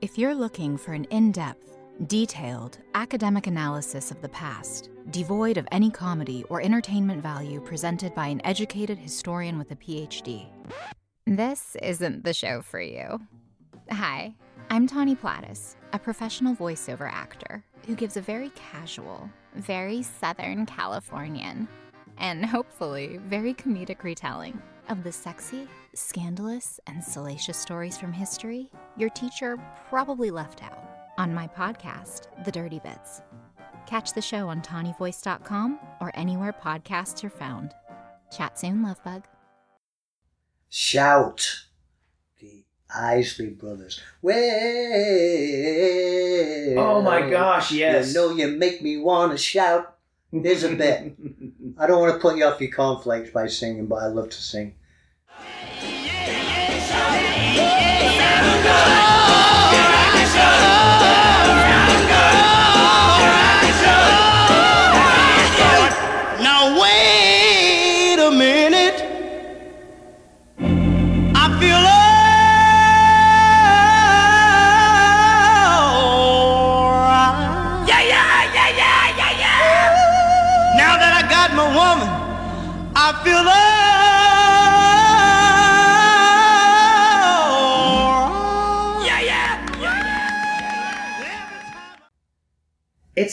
If 0.00 0.18
you're 0.18 0.34
looking 0.34 0.76
for 0.76 0.92
an 0.92 1.04
in 1.04 1.32
depth, 1.32 1.76
detailed, 2.06 2.78
academic 2.94 3.46
analysis 3.46 4.10
of 4.10 4.20
the 4.22 4.28
past, 4.30 4.90
devoid 5.10 5.58
of 5.58 5.68
any 5.70 5.90
comedy 5.90 6.44
or 6.48 6.62
entertainment 6.62 7.22
value 7.22 7.60
presented 7.60 8.14
by 8.14 8.28
an 8.28 8.40
educated 8.44 8.98
historian 8.98 9.58
with 9.58 9.70
a 9.70 9.76
PhD, 9.76 10.46
this 11.26 11.76
isn't 11.82 12.24
the 12.24 12.34
show 12.34 12.62
for 12.62 12.80
you. 12.80 13.20
Hi, 13.90 14.34
I'm 14.70 14.86
Tawny 14.86 15.14
Platis, 15.14 15.76
a 15.92 15.98
professional 15.98 16.54
voiceover 16.54 17.10
actor 17.10 17.64
who 17.86 17.94
gives 17.94 18.16
a 18.16 18.22
very 18.22 18.50
casual, 18.50 19.28
very 19.54 20.02
Southern 20.02 20.64
Californian, 20.64 21.68
and 22.18 22.44
hopefully 22.46 23.18
very 23.26 23.52
comedic 23.52 24.02
retelling 24.02 24.60
of 24.88 25.02
the 25.02 25.12
sexy, 25.12 25.66
scandalous, 25.94 26.80
and 26.86 27.02
salacious 27.02 27.56
stories 27.58 27.96
from 27.98 28.12
history 28.12 28.70
your 28.96 29.10
teacher 29.10 29.58
probably 29.88 30.30
left 30.30 30.62
out 30.62 30.78
on 31.18 31.34
my 31.34 31.46
podcast, 31.48 32.28
The 32.44 32.52
Dirty 32.52 32.78
Bits. 32.80 33.22
Catch 33.86 34.12
the 34.12 34.22
show 34.22 34.48
on 34.48 34.62
tawnyvoice.com 34.62 35.78
or 36.00 36.10
anywhere 36.14 36.52
podcasts 36.52 37.22
are 37.24 37.30
found. 37.30 37.72
Chat 38.36 38.58
soon, 38.58 38.82
Lovebug. 38.82 39.24
Shout. 40.68 41.64
The 42.40 42.64
Isley 42.94 43.50
Brothers. 43.50 44.00
Well, 44.22 44.34
Oh 46.78 47.02
my 47.02 47.28
gosh, 47.28 47.72
yes. 47.72 48.08
You 48.08 48.14
know 48.14 48.30
you 48.30 48.48
make 48.56 48.82
me 48.82 48.96
want 48.98 49.32
to 49.32 49.38
shout. 49.38 49.96
There's 50.32 50.64
a 50.64 50.74
bit. 50.74 51.16
I 51.76 51.86
don't 51.88 52.00
want 52.00 52.14
to 52.14 52.20
put 52.20 52.36
you 52.36 52.44
off 52.44 52.60
your 52.60 52.70
cornflakes 52.70 53.30
by 53.30 53.48
singing, 53.48 53.86
but 53.86 53.96
I 53.96 54.06
love 54.06 54.30
to 54.30 54.40
sing. 54.40 54.74
Yeah, 55.82 57.74
yeah, 58.64 59.23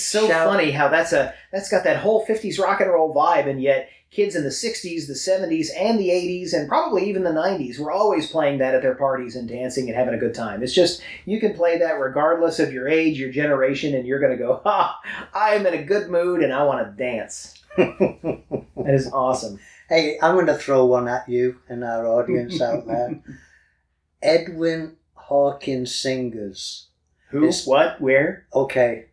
It's 0.01 0.09
so 0.09 0.27
Shout- 0.27 0.47
funny 0.49 0.71
how 0.71 0.87
that's 0.89 1.13
a 1.13 1.33
that's 1.51 1.69
got 1.69 1.83
that 1.83 1.97
whole 1.97 2.25
50s 2.25 2.59
rock 2.59 2.81
and 2.81 2.89
roll 2.91 3.13
vibe 3.13 3.47
and 3.47 3.61
yet 3.61 3.89
kids 4.09 4.35
in 4.35 4.43
the 4.43 4.49
60s, 4.49 5.07
the 5.07 5.13
70s 5.13 5.67
and 5.77 5.97
the 5.97 6.09
80s 6.09 6.53
and 6.53 6.67
probably 6.67 7.07
even 7.07 7.23
the 7.23 7.29
90s 7.29 7.79
were 7.79 7.91
always 7.93 8.29
playing 8.29 8.57
that 8.57 8.75
at 8.75 8.81
their 8.81 8.95
parties 8.95 9.37
and 9.37 9.47
dancing 9.47 9.87
and 9.87 9.97
having 9.97 10.13
a 10.13 10.17
good 10.17 10.33
time. 10.33 10.61
It's 10.63 10.73
just 10.73 11.01
you 11.25 11.39
can 11.39 11.53
play 11.53 11.77
that 11.77 11.93
regardless 11.99 12.59
of 12.59 12.73
your 12.73 12.89
age, 12.89 13.17
your 13.17 13.31
generation 13.31 13.95
and 13.95 14.05
you're 14.05 14.19
going 14.19 14.37
to 14.37 14.43
go, 14.43 14.59
"Ha, 14.65 14.99
I'm 15.33 15.65
in 15.65 15.73
a 15.75 15.83
good 15.83 16.09
mood 16.09 16.41
and 16.43 16.51
I 16.51 16.63
want 16.63 16.85
to 16.85 17.03
dance." 17.03 17.57
That 17.77 18.95
is 18.95 19.09
awesome. 19.13 19.59
Hey, 19.89 20.17
I'm 20.23 20.33
going 20.33 20.47
to 20.47 20.55
throw 20.57 20.85
one 20.85 21.07
at 21.07 21.29
you 21.29 21.57
and 21.69 21.83
our 21.83 22.07
audience 22.07 22.59
out 22.59 22.87
there. 22.87 23.21
Edwin 24.21 24.95
Hawkins 25.13 25.93
Singers. 25.95 26.87
Who? 27.29 27.43
It's- 27.43 27.65
what? 27.67 28.01
Where? 28.01 28.47
Okay. 28.53 29.05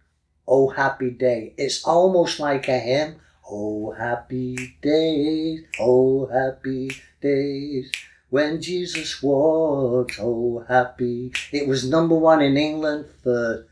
Oh, 0.50 0.68
happy 0.70 1.10
day. 1.10 1.52
It's 1.58 1.84
almost 1.84 2.40
like 2.40 2.66
a 2.68 2.78
hymn. 2.78 3.16
Oh, 3.50 3.92
happy 3.92 4.76
days. 4.82 5.64
Oh, 5.78 6.26
happy 6.26 6.90
days. 7.20 7.92
When 8.30 8.60
Jesus 8.62 9.22
walked, 9.22 10.18
Oh, 10.20 10.64
happy. 10.68 11.32
It 11.52 11.68
was 11.68 11.88
number 11.88 12.14
one 12.14 12.40
in 12.40 12.56
England 12.56 13.06
for 13.22 13.66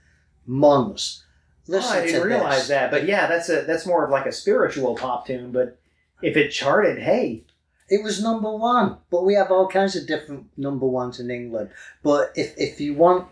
months. 0.46 1.24
Listen 1.66 1.96
oh, 1.96 2.00
I 2.00 2.06
didn't 2.06 2.28
realize 2.28 2.58
this. 2.58 2.68
that. 2.68 2.90
But 2.90 3.06
yeah, 3.06 3.26
that's 3.26 3.48
a 3.48 3.62
that's 3.62 3.86
more 3.86 4.04
of 4.04 4.10
like 4.10 4.26
a 4.26 4.32
spiritual 4.32 4.94
pop 4.96 5.26
tune, 5.26 5.50
but 5.52 5.78
if 6.22 6.36
it 6.36 6.50
charted, 6.50 6.98
hey, 7.02 7.44
It 7.88 8.02
was 8.02 8.22
number 8.22 8.50
one, 8.50 8.98
but 9.10 9.24
we 9.24 9.34
have 9.34 9.50
all 9.50 9.68
kinds 9.68 9.94
of 9.96 10.06
different 10.06 10.46
number 10.56 10.86
ones 10.86 11.20
in 11.20 11.30
England. 11.30 11.70
But 12.02 12.32
if, 12.34 12.54
if 12.58 12.80
you 12.80 12.94
want 12.94 13.28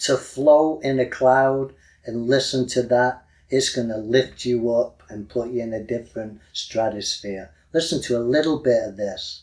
to 0.00 0.16
float 0.16 0.84
in 0.84 0.98
a 1.00 1.06
cloud 1.06 1.74
and 2.06 2.28
listen 2.28 2.66
to 2.68 2.82
that, 2.84 3.24
it's 3.48 3.74
going 3.74 3.88
to 3.88 3.96
lift 3.98 4.44
you 4.44 4.72
up 4.72 5.02
and 5.08 5.28
put 5.28 5.50
you 5.50 5.62
in 5.62 5.72
a 5.72 5.82
different 5.82 6.40
stratosphere. 6.52 7.50
Listen 7.72 8.00
to 8.02 8.16
a 8.16 8.20
little 8.20 8.58
bit 8.60 8.82
of 8.88 8.96
this. 8.96 9.42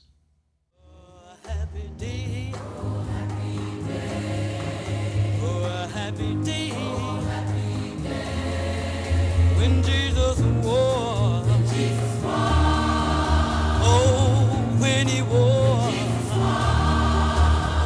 Oh. 13.86 14.77
When 14.79 15.08
he 15.08 15.22
walked. 15.22 15.96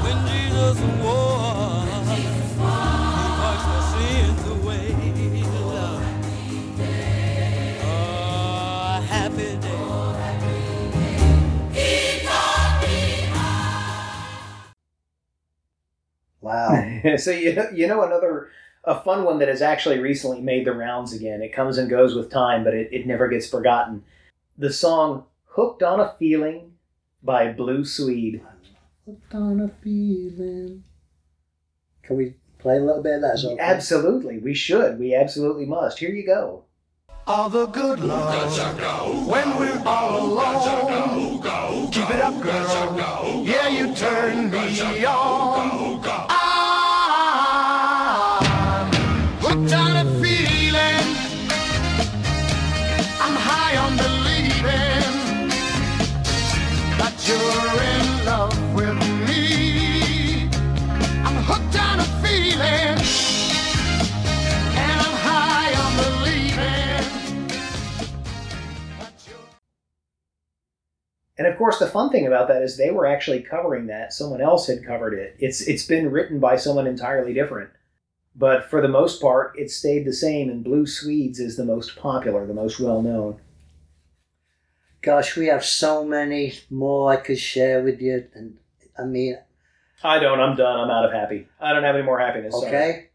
When 0.03 0.27
Jesus 0.27 0.79
walked. 1.03 1.37
Wow. 16.48 17.18
so 17.18 17.31
you 17.31 17.53
know, 17.53 17.70
you 17.74 17.88
know 17.88 18.03
another 18.03 18.50
a 18.83 19.01
fun 19.01 19.24
one 19.24 19.40
that 19.40 19.50
has 19.50 19.62
actually 19.62 20.00
recently 20.00 20.42
made 20.42 20.66
the 20.66 20.74
rounds 20.74 21.14
again. 21.14 21.42
It 21.42 21.53
comes 21.53 21.77
and 21.77 21.90
goes 21.90 22.16
with 22.16 22.31
time, 22.31 22.64
but 22.64 22.74
it, 22.74 22.90
it 22.92 23.05
never 23.05 23.27
gets 23.27 23.48
forgotten. 23.50 24.03
The 24.57 24.72
song 24.72 25.25
"Hooked 25.46 25.83
on 25.83 26.00
a 26.00 26.16
Feeling" 26.18 26.72
by 27.22 27.51
Blue 27.51 27.83
Swede. 27.83 28.42
Hooked 29.05 29.36
on 29.36 29.60
a 29.60 29.70
feeling. 29.83 30.83
Can 32.03 32.18
we 32.18 32.36
play 32.60 32.77
a 32.77 32.81
little 32.81 33.03
bit 33.03 33.16
of 33.16 33.22
that 33.22 33.44
okay? 33.46 33.60
Absolutely, 33.60 34.40
we 34.40 34.53
should. 34.53 35.00
We 35.00 35.14
absolutely 35.14 35.66
must. 35.66 36.00
Here 36.00 36.10
you 36.10 36.25
go. 36.25 36.64
all 37.25 37.50
the 37.50 37.66
good 37.68 38.00
love. 38.00 39.27
When 39.27 39.60
we're 39.60 39.83
all 39.86 40.24
alone, 40.24 41.42
keep 41.92 42.10
it 42.10 42.22
up, 42.22 42.42
girl. 42.42 43.44
Yeah, 43.46 43.68
you 43.68 43.94
turn 43.94 44.50
me 44.50 45.05
on. 45.05 45.97
And 71.37 71.46
of 71.46 71.57
course, 71.57 71.79
the 71.79 71.87
fun 71.87 72.09
thing 72.11 72.25
about 72.25 72.48
that 72.48 72.61
is 72.61 72.77
they 72.77 72.92
were 72.92 73.05
actually 73.05 73.42
covering 73.42 73.87
that. 73.87 74.13
Someone 74.13 74.42
else 74.42 74.68
had 74.68 74.85
covered 74.85 75.13
it. 75.13 75.35
It's 75.37 75.61
it's 75.61 75.85
been 75.85 76.09
written 76.09 76.40
by 76.40 76.55
someone 76.55 76.87
entirely 76.87 77.33
different. 77.33 77.72
But 78.37 78.70
for 78.70 78.81
the 78.81 78.87
most 78.87 79.22
part, 79.22 79.53
it 79.59 79.70
stayed 79.70 80.05
the 80.05 80.13
same, 80.13 80.50
and 80.50 80.63
Blue 80.63 80.85
Swedes 80.85 81.40
is 81.40 81.57
the 81.57 81.66
most 81.66 81.98
popular, 81.98 82.46
the 82.46 82.53
most 82.53 82.79
well 82.79 83.01
known. 83.01 83.42
Gosh, 85.07 85.37
we 85.37 85.46
have 85.48 85.63
so 85.63 86.03
many 86.03 86.53
more 86.70 87.11
I 87.13 87.15
could 87.15 87.39
share 87.39 87.81
with 87.81 88.01
you. 88.01 88.25
And 88.33 88.57
I 89.00 89.03
mean, 89.05 89.37
I 90.03 90.20
don't. 90.20 90.41
I'm 90.41 90.57
done. 90.57 90.79
I'm 90.81 90.89
out 90.89 91.05
of 91.05 91.13
happy. 91.13 91.48
I 91.61 91.72
don't 91.72 91.83
have 91.83 91.96
any 91.96 92.03
more 92.03 92.20
happiness. 92.20 92.53
okay? 92.55 93.07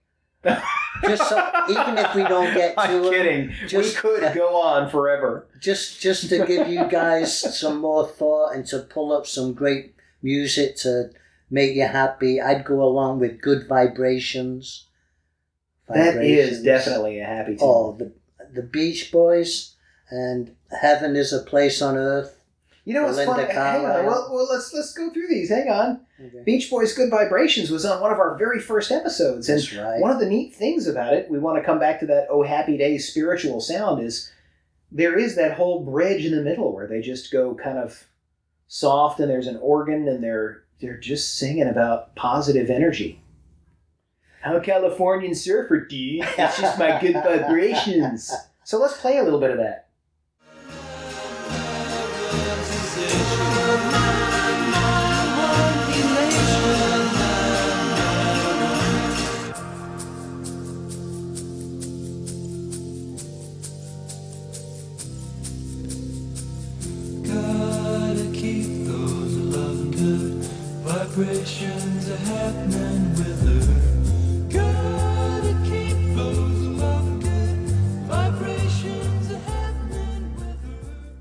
Just 1.04 1.28
so, 1.28 1.36
even 1.68 1.98
if 1.98 2.14
we 2.14 2.22
don't 2.22 2.54
get 2.54 2.74
to 2.74 2.80
I'm 2.80 3.02
them, 3.02 3.12
kidding. 3.12 3.52
just- 3.68 4.02
we 4.02 4.10
could 4.20 4.34
go 4.34 4.56
on 4.60 4.88
forever. 4.88 5.46
just 5.60 6.00
just 6.00 6.28
to 6.30 6.46
give 6.46 6.68
you 6.68 6.86
guys 6.88 7.28
some 7.60 7.80
more 7.80 8.06
thought 8.06 8.54
and 8.54 8.64
to 8.68 8.78
pull 8.80 9.12
up 9.12 9.26
some 9.26 9.52
great 9.52 9.94
music 10.22 10.76
to 10.76 11.10
make 11.50 11.74
you 11.76 11.86
happy, 11.86 12.40
I'd 12.40 12.64
go 12.64 12.82
along 12.82 13.20
with 13.20 13.40
Good 13.40 13.68
Vibrations. 13.68 14.86
That 15.88 16.24
is 16.24 16.62
definitely 16.62 17.18
a 17.20 17.24
happy 17.26 17.56
tune. 17.56 17.68
Oh, 17.68 17.96
the 17.98 18.12
the 18.54 18.62
Beach 18.62 19.10
Boys 19.12 19.71
and 20.12 20.54
Heaven 20.80 21.16
is 21.16 21.32
a 21.32 21.40
Place 21.40 21.80
on 21.80 21.96
Earth. 21.96 22.38
you 22.84 22.92
know 22.94 23.04
what's 23.04 23.16
Belinda 23.16 23.46
funny? 23.46 23.54
Hang 23.54 23.86
on. 23.86 24.06
Well, 24.06 24.28
well, 24.32 24.48
let's 24.50 24.72
let's 24.74 24.92
go 24.92 25.10
through 25.10 25.28
these. 25.28 25.48
Hang 25.48 25.68
on. 25.68 26.00
Okay. 26.20 26.42
Beach 26.44 26.70
Boys' 26.70 26.92
"Good 26.94 27.10
Vibrations" 27.10 27.70
was 27.70 27.84
on 27.84 28.00
one 28.00 28.12
of 28.12 28.18
our 28.18 28.36
very 28.36 28.60
first 28.60 28.92
episodes, 28.92 29.48
and 29.48 29.58
That's 29.58 29.74
right. 29.74 30.00
one 30.00 30.10
of 30.10 30.20
the 30.20 30.28
neat 30.28 30.54
things 30.54 30.86
about 30.86 31.14
it, 31.14 31.30
we 31.30 31.38
want 31.38 31.58
to 31.58 31.64
come 31.64 31.78
back 31.78 31.98
to 32.00 32.06
that 32.06 32.26
"Oh 32.30 32.42
Happy 32.42 32.76
Day" 32.76 32.98
spiritual 32.98 33.60
sound 33.60 34.02
is 34.02 34.30
there 34.90 35.18
is 35.18 35.34
that 35.36 35.54
whole 35.56 35.82
bridge 35.84 36.26
in 36.26 36.36
the 36.36 36.42
middle 36.42 36.74
where 36.74 36.86
they 36.86 37.00
just 37.00 37.32
go 37.32 37.54
kind 37.54 37.78
of 37.78 38.04
soft, 38.68 39.18
and 39.20 39.30
there's 39.30 39.46
an 39.46 39.58
organ, 39.62 40.06
and 40.06 40.22
they're 40.22 40.64
they're 40.80 40.98
just 40.98 41.38
singing 41.38 41.68
about 41.68 42.14
positive 42.16 42.68
energy. 42.70 43.20
I'm 44.44 44.56
a 44.56 44.60
Californian 44.60 45.34
surfer, 45.36 45.80
dude. 45.86 46.24
It's 46.36 46.60
just 46.60 46.78
my 46.78 47.00
good 47.00 47.14
vibrations. 47.24 48.32
So 48.64 48.78
let's 48.80 49.00
play 49.00 49.18
a 49.18 49.22
little 49.24 49.38
bit 49.40 49.50
of 49.50 49.58
that. 49.58 49.81
Vibrations 71.14 72.08
are 72.08 72.16
happening 72.16 73.10
with 73.10 73.42
her. 73.44 74.48
Gotta 74.48 75.54
keep 75.68 76.16
those 76.16 76.62
loving 76.80 77.20
good 77.20 77.68
vibrations 78.08 79.32
are 79.32 79.38
happening 79.38 80.34
with 80.36 80.62
her. 80.62 81.12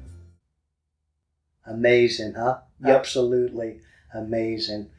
Amazing, 1.65 2.33
huh? 2.35 2.59
Yep. 2.85 2.99
Absolutely 2.99 3.79
amazing. 4.13 4.89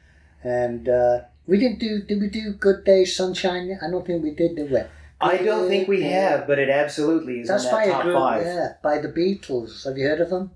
And 0.43 0.87
uh, 0.87 1.21
we 1.47 1.57
didn't 1.57 1.79
do. 1.79 2.03
Did 2.03 2.21
we 2.21 2.27
do 2.29 2.53
Good 2.53 2.83
Day 2.83 3.03
Sunshine? 3.05 3.79
I 3.81 3.89
don't 3.89 4.05
think 4.05 4.21
we 4.23 4.31
did, 4.31 4.55
did 4.55 4.69
we? 4.71 4.79
I 5.19 5.37
don't 5.37 5.69
think 5.69 5.87
we 5.87 6.03
have, 6.03 6.45
but 6.45 6.59
it 6.59 6.69
absolutely 6.69 7.39
is 7.39 7.47
That's 7.47 7.65
in 7.65 7.71
by 7.71 7.85
that 7.85 7.89
a 7.89 7.91
top 7.93 8.03
group, 8.03 8.17
five. 8.17 8.45
yeah, 8.45 8.73
by 8.83 8.99
the 8.99 9.07
Beatles. 9.07 9.85
Have 9.85 9.97
you 9.97 10.05
heard 10.07 10.21
of 10.21 10.29
them? 10.29 10.51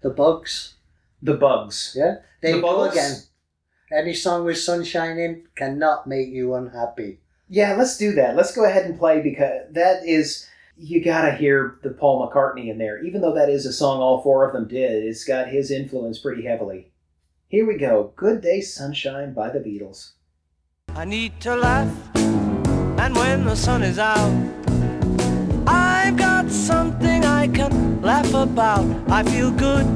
The 0.00 0.10
Bugs. 0.10 0.74
The 1.22 1.34
Bugs. 1.34 1.94
Yeah, 1.96 2.16
they 2.40 2.52
The 2.52 2.60
Bugs? 2.62 2.96
again. 2.96 3.12
Any 3.92 4.14
song 4.14 4.44
with 4.44 4.58
sunshine 4.58 5.16
in 5.16 5.44
cannot 5.54 6.08
make 6.08 6.28
you 6.28 6.54
unhappy. 6.54 7.20
Yeah, 7.48 7.76
let's 7.76 7.96
do 7.96 8.12
that. 8.12 8.34
Let's 8.34 8.54
go 8.54 8.64
ahead 8.64 8.84
and 8.84 8.98
play 8.98 9.20
because 9.20 9.72
that 9.72 10.04
is 10.04 10.48
you 10.76 11.02
gotta 11.04 11.32
hear 11.32 11.78
the 11.84 11.90
Paul 11.90 12.28
McCartney 12.28 12.68
in 12.68 12.78
there. 12.78 13.00
Even 13.04 13.20
though 13.20 13.34
that 13.34 13.48
is 13.48 13.64
a 13.64 13.72
song 13.72 14.00
all 14.00 14.22
four 14.22 14.44
of 14.44 14.52
them 14.52 14.66
did, 14.66 15.04
it's 15.04 15.24
got 15.24 15.48
his 15.48 15.70
influence 15.70 16.18
pretty 16.18 16.44
heavily. 16.44 16.90
Here 17.46 17.64
we 17.64 17.78
go. 17.78 18.12
Good 18.16 18.40
Day 18.40 18.60
Sunshine 18.60 19.32
by 19.32 19.50
the 19.50 19.60
Beatles. 19.60 20.14
I 20.88 21.04
need 21.04 21.38
to 21.42 21.54
laugh, 21.54 21.94
and 22.16 23.14
when 23.14 23.44
the 23.44 23.54
sun 23.54 23.84
is 23.84 24.00
out, 24.00 24.32
I've 25.68 26.16
got 26.16 26.50
something 26.50 27.24
I 27.24 27.46
can 27.46 28.02
laugh 28.02 28.34
about. 28.34 28.84
I 29.08 29.22
feel 29.22 29.52
good 29.52 29.86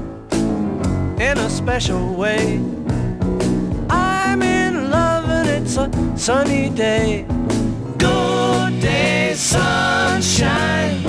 in 1.20 1.38
a 1.38 1.50
special 1.50 2.14
way. 2.14 2.79
It's 5.72 5.78
a 5.78 6.18
sunny 6.18 6.68
day. 6.70 7.24
Good 7.96 8.80
day, 8.80 9.34
sunshine. 9.36 11.00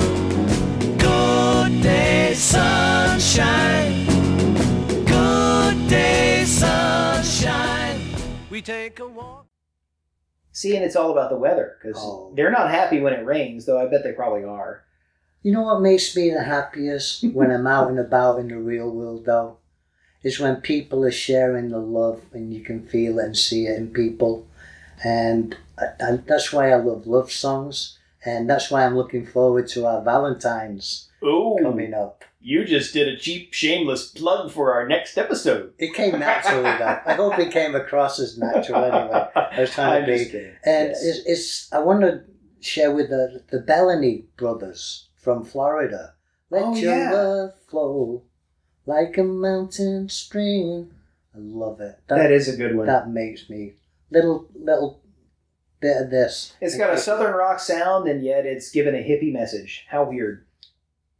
Good 0.98 1.82
day, 1.82 2.32
sunshine. 2.34 4.06
Good 5.04 5.88
day, 5.88 6.44
sunshine. 6.44 8.00
We 8.50 8.62
take 8.62 9.00
a 9.00 9.08
walk. 9.08 9.46
See, 10.52 10.76
and 10.76 10.84
it's 10.84 10.94
all 10.94 11.10
about 11.10 11.30
the 11.30 11.36
weather 11.38 11.76
because 11.82 11.96
Oh. 12.00 12.30
they're 12.36 12.52
not 12.52 12.70
happy 12.70 13.00
when 13.00 13.14
it 13.14 13.26
rains, 13.26 13.66
though 13.66 13.80
I 13.80 13.86
bet 13.86 14.04
they 14.04 14.12
probably 14.12 14.44
are. 14.44 14.84
You 15.42 15.50
know 15.52 15.62
what 15.62 15.80
makes 15.80 16.14
me 16.14 16.30
the 16.30 16.44
happiest 16.44 17.24
when 17.24 17.50
I'm 17.50 17.66
out 17.66 17.88
and 17.88 17.98
about 17.98 18.38
in 18.38 18.46
the 18.46 18.58
real 18.58 18.88
world, 18.92 19.24
though? 19.24 19.56
Is 20.22 20.38
when 20.38 20.60
people 20.60 21.04
are 21.04 21.10
sharing 21.10 21.70
the 21.70 21.80
love 21.80 22.22
and 22.32 22.54
you 22.54 22.60
can 22.60 22.86
feel 22.86 23.18
it 23.18 23.24
and 23.24 23.36
see 23.36 23.66
it 23.66 23.76
in 23.76 23.88
people. 23.92 24.46
And, 25.04 25.56
and 26.00 26.24
that's 26.26 26.52
why 26.52 26.70
I 26.70 26.76
love 26.76 27.06
love 27.06 27.30
songs. 27.32 27.98
And 28.24 28.48
that's 28.48 28.70
why 28.70 28.84
I'm 28.84 28.96
looking 28.96 29.26
forward 29.26 29.66
to 29.68 29.86
our 29.86 30.02
Valentine's 30.02 31.08
Oh, 31.24 31.58
coming 31.62 31.92
up. 31.94 32.24
you 32.40 32.64
just 32.64 32.92
did 32.92 33.08
a 33.08 33.16
cheap, 33.16 33.52
shameless 33.52 34.08
plug 34.10 34.50
for 34.52 34.72
our 34.74 34.86
next 34.88 35.16
episode. 35.18 35.72
It 35.78 35.94
came 35.94 36.18
naturally, 36.18 36.62
though. 36.78 36.98
I 37.06 37.14
hope 37.14 37.38
it 37.38 37.52
came 37.52 37.74
across 37.74 38.18
as 38.20 38.38
natural 38.38 38.84
anyway. 38.84 39.26
I 39.34 39.60
was 39.60 39.70
trying 39.70 40.02
I'm 40.04 40.06
to 40.08 40.12
be. 40.32 40.38
And 40.64 40.88
Yes. 40.90 41.04
it's, 41.04 41.26
it's, 41.26 41.72
I 41.72 41.78
want 41.80 42.00
to 42.02 42.22
share 42.60 42.92
with 42.92 43.10
the, 43.10 43.42
the 43.50 43.58
Bellamy 43.60 44.24
brothers 44.36 45.08
from 45.16 45.44
Florida. 45.44 46.14
Let 46.50 46.62
Oh, 46.64 46.74
your 46.76 46.94
yeah. 46.96 47.10
love 47.12 47.54
flow 47.68 48.22
like 48.86 49.16
a 49.18 49.22
mountain 49.24 50.08
stream. 50.08 50.92
I 51.34 51.38
love 51.38 51.80
it. 51.80 51.98
That, 52.08 52.18
that 52.18 52.32
is 52.32 52.48
a 52.48 52.56
good 52.56 52.76
one. 52.76 52.86
that 52.86 53.08
makes 53.10 53.48
me 53.48 53.74
little 54.12 54.48
little 54.54 55.02
bit 55.80 55.96
of 55.96 56.10
this. 56.10 56.54
It's 56.60 56.76
got 56.76 56.94
a 56.94 56.98
southern 56.98 57.34
rock 57.34 57.58
sound, 57.58 58.08
and 58.08 58.24
yet 58.24 58.46
it's 58.46 58.70
given 58.70 58.94
a 58.94 58.98
hippie 58.98 59.32
message. 59.32 59.86
How 59.88 60.04
weird. 60.04 60.46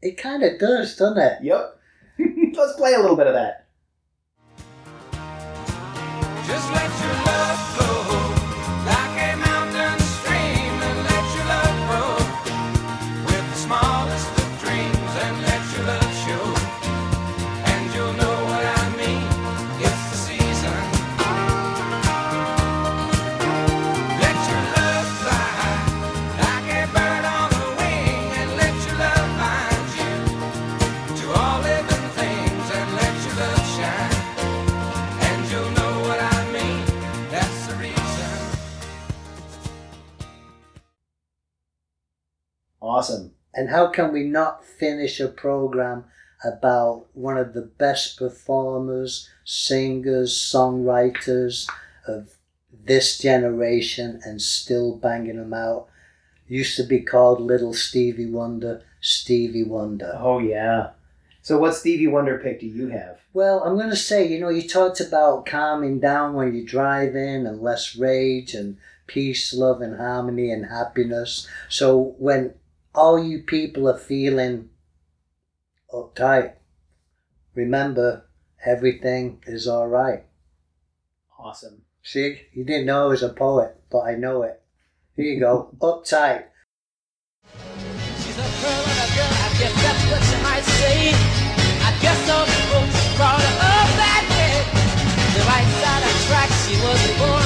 It 0.01 0.19
kind 0.19 0.43
of 0.43 0.59
does, 0.59 0.97
doesn't 0.97 1.19
it? 1.19 1.43
Yep. 1.43 1.79
Let's 2.55 2.77
play 2.77 2.95
a 2.95 3.01
little 3.01 3.17
bit 3.17 3.27
of 3.27 3.35
that. 3.35 3.67
Awesome. 43.03 43.33
And 43.53 43.69
how 43.69 43.89
can 43.89 44.13
we 44.13 44.23
not 44.23 44.65
finish 44.65 45.19
a 45.19 45.27
program 45.27 46.05
about 46.45 47.07
one 47.15 47.37
of 47.37 47.53
the 47.53 47.63
best 47.63 48.17
performers, 48.17 49.29
singers, 49.45 50.33
songwriters 50.35 51.69
of 52.07 52.37
this 52.85 53.19
generation 53.19 54.21
and 54.25 54.41
still 54.41 54.95
banging 54.95 55.37
them 55.37 55.53
out? 55.53 55.89
Used 56.47 56.77
to 56.77 56.85
be 56.85 57.01
called 57.01 57.41
Little 57.41 57.75
Stevie 57.75 58.31
Wonder, 58.31 58.85
Stevie 59.01 59.65
Wonder. 59.65 60.17
Oh, 60.21 60.39
yeah. 60.39 60.91
So, 61.43 61.59
what 61.59 61.75
Stevie 61.75 62.07
Wonder 62.07 62.39
pick 62.39 62.61
do 62.61 62.67
you 62.67 62.87
have? 62.91 63.19
Well, 63.33 63.65
I'm 63.65 63.77
going 63.77 63.91
to 63.91 63.97
say, 63.97 64.29
you 64.29 64.39
know, 64.39 64.49
you 64.49 64.69
talked 64.69 65.01
about 65.01 65.45
calming 65.45 65.99
down 65.99 66.35
when 66.35 66.55
you 66.55 66.65
drive 66.65 67.17
in 67.17 67.49
and 67.49 67.61
less 67.61 67.97
rage 67.97 68.55
and 68.55 68.77
peace, 69.09 69.53
love, 69.53 69.81
and 69.81 69.97
harmony 69.97 70.53
and 70.53 70.67
happiness. 70.67 71.49
So 71.69 72.15
when 72.19 72.55
all 72.95 73.23
you 73.23 73.43
people 73.43 73.89
are 73.89 73.99
feeling 73.99 74.69
uptight, 75.93 76.55
remember 77.55 78.27
everything 78.65 79.43
is 79.47 79.67
all 79.67 79.89
right. 79.89 80.25
Awesome. 81.39 81.83
See, 82.03 82.43
you 82.53 82.65
didn't 82.65 82.87
know 82.87 83.05
I 83.05 83.07
was 83.09 83.23
a 83.23 83.29
poet, 83.29 83.77
but 83.91 84.01
I 84.01 84.15
know 84.15 84.43
it. 84.43 84.61
Here 85.17 85.25
you 85.25 85.41
go, 85.41 85.75
uptight. 85.81 86.45
She's 88.19 88.39
a 88.39 88.49
girl 88.61 88.85
and 88.85 89.01
a 89.01 89.09
girl, 89.17 89.33
I 89.33 89.51
guess 89.59 89.75
that's 89.83 90.05
what 90.11 90.23
you 90.31 90.39
might 90.43 90.65
say. 90.65 91.13
I 91.83 91.91
guess 92.01 92.19
some 92.27 92.49
folks 92.71 93.17
brought 93.17 93.41
her 93.41 93.57
up 93.61 93.91
that 94.01 94.25
way. 94.33 94.55
The 95.35 95.43
right 95.49 95.71
side 95.81 96.05
of 96.05 96.15
track, 96.29 96.51
she 96.65 96.75
was 96.83 97.01
born 97.19 97.42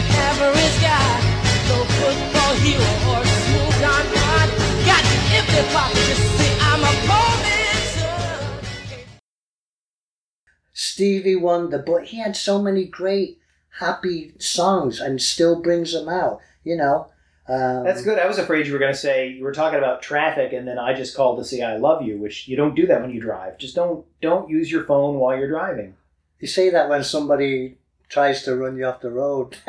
I'm 0.00 0.06
just 0.06 0.40
an 0.40 0.48
average 0.48 0.80
guy. 0.80 1.12
No 1.68 1.84
football 1.84 2.54
hero 2.56 2.90
or 3.10 3.22
smooth 3.24 3.76
Don 3.80 4.04
Juan. 4.06 4.48
Got 4.86 5.04
empty 5.36 5.62
pockets, 5.74 6.08
you 6.08 6.14
see, 6.14 6.52
I'm 6.60 6.80
a 6.80 6.92
poor 7.06 7.30
man's. 7.42 9.08
Stevie 10.72 11.36
Wonder, 11.36 11.78
but 11.78 12.04
he 12.06 12.18
had 12.18 12.34
so 12.34 12.62
many 12.62 12.84
great, 12.86 13.38
happy 13.78 14.32
songs 14.38 15.00
and 15.00 15.20
still 15.20 15.60
brings 15.60 15.92
them 15.92 16.08
out, 16.08 16.40
you 16.64 16.76
know. 16.76 17.10
Um, 17.48 17.84
That's 17.84 18.02
good. 18.02 18.18
I 18.18 18.26
was 18.26 18.38
afraid 18.38 18.66
you 18.66 18.72
were 18.72 18.78
going 18.78 18.92
to 18.92 18.98
say 18.98 19.28
you 19.28 19.44
were 19.44 19.52
talking 19.52 19.78
about 19.78 20.02
traffic, 20.02 20.52
and 20.52 20.66
then 20.66 20.78
I 20.78 20.94
just 20.94 21.16
called 21.16 21.38
to 21.38 21.44
say 21.44 21.62
I 21.62 21.76
love 21.76 22.02
you, 22.02 22.16
which 22.16 22.48
you 22.48 22.56
don't 22.56 22.74
do 22.74 22.86
that 22.86 23.02
when 23.02 23.10
you 23.10 23.20
drive. 23.20 23.58
Just 23.58 23.74
don't 23.74 24.06
don't 24.22 24.48
use 24.48 24.70
your 24.70 24.84
phone 24.84 25.18
while 25.18 25.36
you're 25.36 25.48
driving. 25.48 25.94
You 26.38 26.48
say 26.48 26.70
that 26.70 26.88
when 26.88 27.04
somebody 27.04 27.76
tries 28.10 28.42
to 28.42 28.54
run 28.56 28.76
you 28.76 28.84
off 28.84 29.00
the 29.00 29.10
road. 29.10 29.56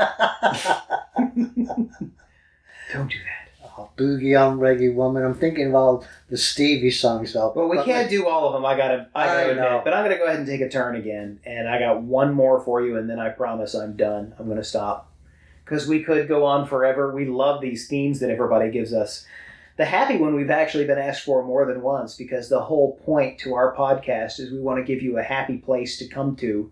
Don't 2.93 3.09
do 3.09 3.17
that. 3.19 3.49
oh, 3.77 3.89
Boogie 3.97 4.37
on 4.39 4.59
Reggae 4.59 4.93
Woman. 4.93 5.23
I'm 5.23 5.33
thinking 5.35 5.67
of 5.67 5.75
all 5.75 6.05
the 6.29 6.37
Stevie 6.37 6.91
songs 6.91 7.33
though. 7.33 7.53
Well, 7.55 7.69
we 7.69 7.77
But 7.77 7.85
can't 7.85 8.09
do 8.09 8.27
all 8.27 8.47
of 8.47 8.53
them. 8.53 8.65
I 8.65 8.75
gotta, 8.75 9.07
I 9.15 9.25
gotta 9.25 9.39
I 9.39 9.41
admit. 9.43 9.57
know. 9.57 9.81
But 9.83 9.93
I'm 9.93 10.03
gonna 10.03 10.17
go 10.17 10.25
ahead 10.25 10.39
and 10.39 10.47
take 10.47 10.61
a 10.61 10.69
turn 10.69 10.95
again, 10.95 11.39
and 11.45 11.69
I 11.69 11.79
got 11.79 12.01
one 12.01 12.33
more 12.33 12.59
for 12.59 12.81
you, 12.85 12.97
and 12.97 13.09
then 13.09 13.19
I 13.19 13.29
promise 13.29 13.73
I'm 13.75 13.95
done. 13.95 14.33
I'm 14.37 14.47
gonna 14.49 14.63
stop 14.63 15.09
because 15.63 15.87
we 15.87 16.03
could 16.03 16.27
go 16.27 16.43
on 16.45 16.67
forever. 16.67 17.13
We 17.15 17.25
love 17.27 17.61
these 17.61 17.87
themes 17.87 18.19
that 18.19 18.29
everybody 18.29 18.69
gives 18.71 18.93
us. 18.93 19.25
The 19.77 19.85
happy 19.85 20.17
one 20.17 20.35
we've 20.35 20.49
actually 20.51 20.85
been 20.85 20.97
asked 20.99 21.23
for 21.23 21.43
more 21.45 21.65
than 21.65 21.81
once 21.81 22.15
because 22.15 22.49
the 22.49 22.59
whole 22.59 22.97
point 23.05 23.39
to 23.39 23.53
our 23.55 23.73
podcast 23.75 24.39
is 24.39 24.51
we 24.51 24.59
want 24.59 24.77
to 24.79 24.83
give 24.83 25.01
you 25.01 25.17
a 25.17 25.23
happy 25.23 25.57
place 25.57 25.97
to 25.99 26.07
come 26.07 26.35
to 26.37 26.69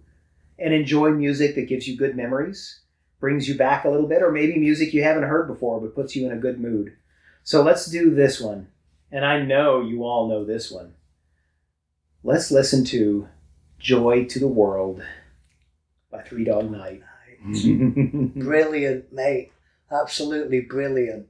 and 0.59 0.73
enjoy 0.73 1.11
music 1.11 1.55
that 1.55 1.67
gives 1.67 1.87
you 1.87 1.97
good 1.97 2.15
memories, 2.15 2.81
brings 3.19 3.47
you 3.47 3.55
back 3.55 3.85
a 3.85 3.89
little 3.89 4.07
bit, 4.07 4.21
or 4.21 4.31
maybe 4.31 4.57
music 4.57 4.93
you 4.93 5.03
haven't 5.03 5.23
heard 5.23 5.47
before 5.47 5.79
but 5.79 5.95
puts 5.95 6.15
you 6.15 6.25
in 6.25 6.31
a 6.31 6.39
good 6.39 6.59
mood. 6.59 6.93
So 7.43 7.63
let's 7.63 7.85
do 7.85 8.13
this 8.13 8.39
one. 8.39 8.67
And 9.11 9.25
I 9.25 9.41
know 9.41 9.81
you 9.81 10.03
all 10.03 10.27
know 10.27 10.45
this 10.45 10.69
one. 10.69 10.93
Let's 12.23 12.51
listen 12.51 12.83
to 12.85 13.27
Joy 13.79 14.25
to 14.25 14.39
the 14.39 14.47
World 14.47 15.01
by 16.11 16.21
Three 16.21 16.43
Dog 16.43 16.69
Night. 16.69 17.01
Brilliant, 17.41 19.11
mate. 19.13 19.51
Absolutely 19.91 20.61
brilliant. 20.61 21.27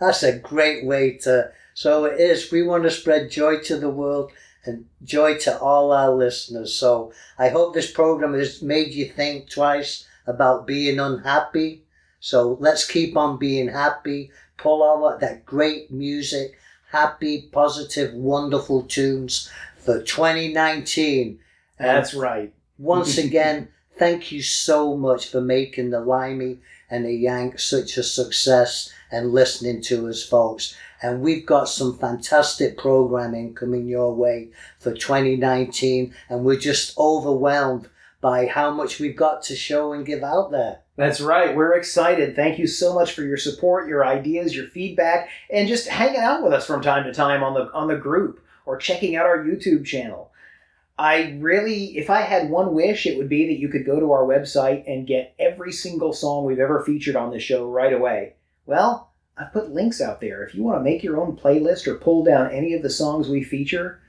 That's 0.00 0.22
a 0.22 0.38
great 0.38 0.84
way 0.84 1.18
to. 1.18 1.52
So 1.74 2.06
it 2.06 2.18
is. 2.18 2.50
We 2.50 2.62
want 2.62 2.84
to 2.84 2.90
spread 2.90 3.30
joy 3.30 3.58
to 3.60 3.76
the 3.76 3.90
world 3.90 4.32
and 4.64 4.86
joy 5.04 5.38
to 5.38 5.58
all 5.58 5.92
our 5.92 6.10
listeners. 6.10 6.74
So 6.74 7.12
I 7.38 7.48
hope 7.48 7.74
this 7.74 7.90
program 7.90 8.34
has 8.34 8.62
made 8.62 8.92
you 8.92 9.06
think 9.06 9.50
twice 9.50 10.06
about 10.26 10.66
being 10.66 10.98
unhappy. 10.98 11.84
So 12.18 12.56
let's 12.60 12.86
keep 12.86 13.16
on 13.16 13.38
being 13.38 13.68
happy. 13.68 14.30
Pull 14.56 14.82
all 14.82 15.16
that, 15.18 15.46
great 15.46 15.90
music, 15.90 16.58
happy, 16.90 17.48
positive, 17.52 18.12
wonderful 18.12 18.82
tunes 18.82 19.50
for 19.78 20.02
2019. 20.02 21.38
And 21.78 21.88
That's 21.88 22.12
right. 22.12 22.52
once 22.78 23.16
again, 23.16 23.68
thank 23.96 24.30
you 24.32 24.42
so 24.42 24.96
much 24.96 25.28
for 25.28 25.40
making 25.40 25.90
the 25.90 26.00
Limey 26.00 26.58
and 26.90 27.06
the 27.06 27.14
Yank 27.14 27.58
such 27.58 27.96
a 27.96 28.02
success 28.02 28.92
and 29.10 29.32
listening 29.32 29.82
to 29.82 30.08
us, 30.08 30.22
folks. 30.22 30.76
And 31.02 31.20
we've 31.22 31.46
got 31.46 31.68
some 31.68 31.98
fantastic 31.98 32.76
programming 32.76 33.54
coming 33.54 33.86
your 33.86 34.14
way 34.14 34.48
for 34.78 34.92
2019, 34.92 36.14
and 36.28 36.44
we're 36.44 36.58
just 36.58 36.96
overwhelmed 36.98 37.88
by 38.20 38.46
how 38.46 38.70
much 38.70 39.00
we've 39.00 39.16
got 39.16 39.42
to 39.44 39.56
show 39.56 39.92
and 39.92 40.04
give 40.04 40.22
out 40.22 40.50
there. 40.50 40.80
That's 40.96 41.20
right. 41.20 41.56
We're 41.56 41.74
excited. 41.74 42.36
Thank 42.36 42.58
you 42.58 42.66
so 42.66 42.94
much 42.94 43.12
for 43.12 43.22
your 43.22 43.38
support, 43.38 43.88
your 43.88 44.04
ideas, 44.04 44.54
your 44.54 44.66
feedback, 44.66 45.30
and 45.48 45.66
just 45.66 45.88
hanging 45.88 46.20
out 46.20 46.42
with 46.42 46.52
us 46.52 46.66
from 46.66 46.82
time 46.82 47.04
to 47.04 47.14
time 47.14 47.42
on 47.42 47.54
the 47.54 47.72
on 47.72 47.88
the 47.88 47.96
group 47.96 48.44
or 48.66 48.76
checking 48.76 49.16
out 49.16 49.24
our 49.24 49.38
YouTube 49.38 49.86
channel. 49.86 50.30
I 50.98 51.38
really, 51.40 51.96
if 51.96 52.10
I 52.10 52.20
had 52.20 52.50
one 52.50 52.74
wish, 52.74 53.06
it 53.06 53.16
would 53.16 53.30
be 53.30 53.46
that 53.46 53.58
you 53.58 53.70
could 53.70 53.86
go 53.86 53.98
to 53.98 54.12
our 54.12 54.24
website 54.24 54.84
and 54.86 55.06
get 55.06 55.34
every 55.38 55.72
single 55.72 56.12
song 56.12 56.44
we've 56.44 56.58
ever 56.58 56.82
featured 56.84 57.16
on 57.16 57.30
the 57.30 57.40
show 57.40 57.66
right 57.66 57.94
away. 57.94 58.34
Well, 58.70 59.10
I've 59.36 59.52
put 59.52 59.72
links 59.72 60.00
out 60.00 60.20
there. 60.20 60.44
If 60.44 60.54
you 60.54 60.62
want 60.62 60.78
to 60.78 60.84
make 60.84 61.02
your 61.02 61.20
own 61.20 61.36
playlist 61.36 61.88
or 61.88 61.96
pull 61.96 62.22
down 62.22 62.52
any 62.52 62.72
of 62.74 62.82
the 62.82 62.88
songs 62.88 63.28
we 63.28 63.42
feature, 63.42 64.00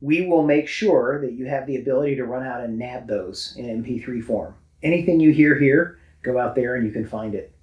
we 0.00 0.26
will 0.26 0.42
make 0.42 0.66
sure 0.66 1.20
that 1.20 1.34
you 1.34 1.46
have 1.46 1.68
the 1.68 1.76
ability 1.76 2.16
to 2.16 2.24
run 2.24 2.44
out 2.44 2.60
and 2.64 2.76
nab 2.76 3.06
those 3.06 3.54
in 3.56 3.84
MP3 3.84 4.24
form. 4.24 4.56
Anything 4.82 5.20
you 5.20 5.30
hear 5.30 5.56
here, 5.56 6.00
go 6.22 6.36
out 6.36 6.56
there 6.56 6.74
and 6.74 6.84
you 6.84 6.90
can 6.90 7.06
find 7.06 7.36
it. 7.36 7.54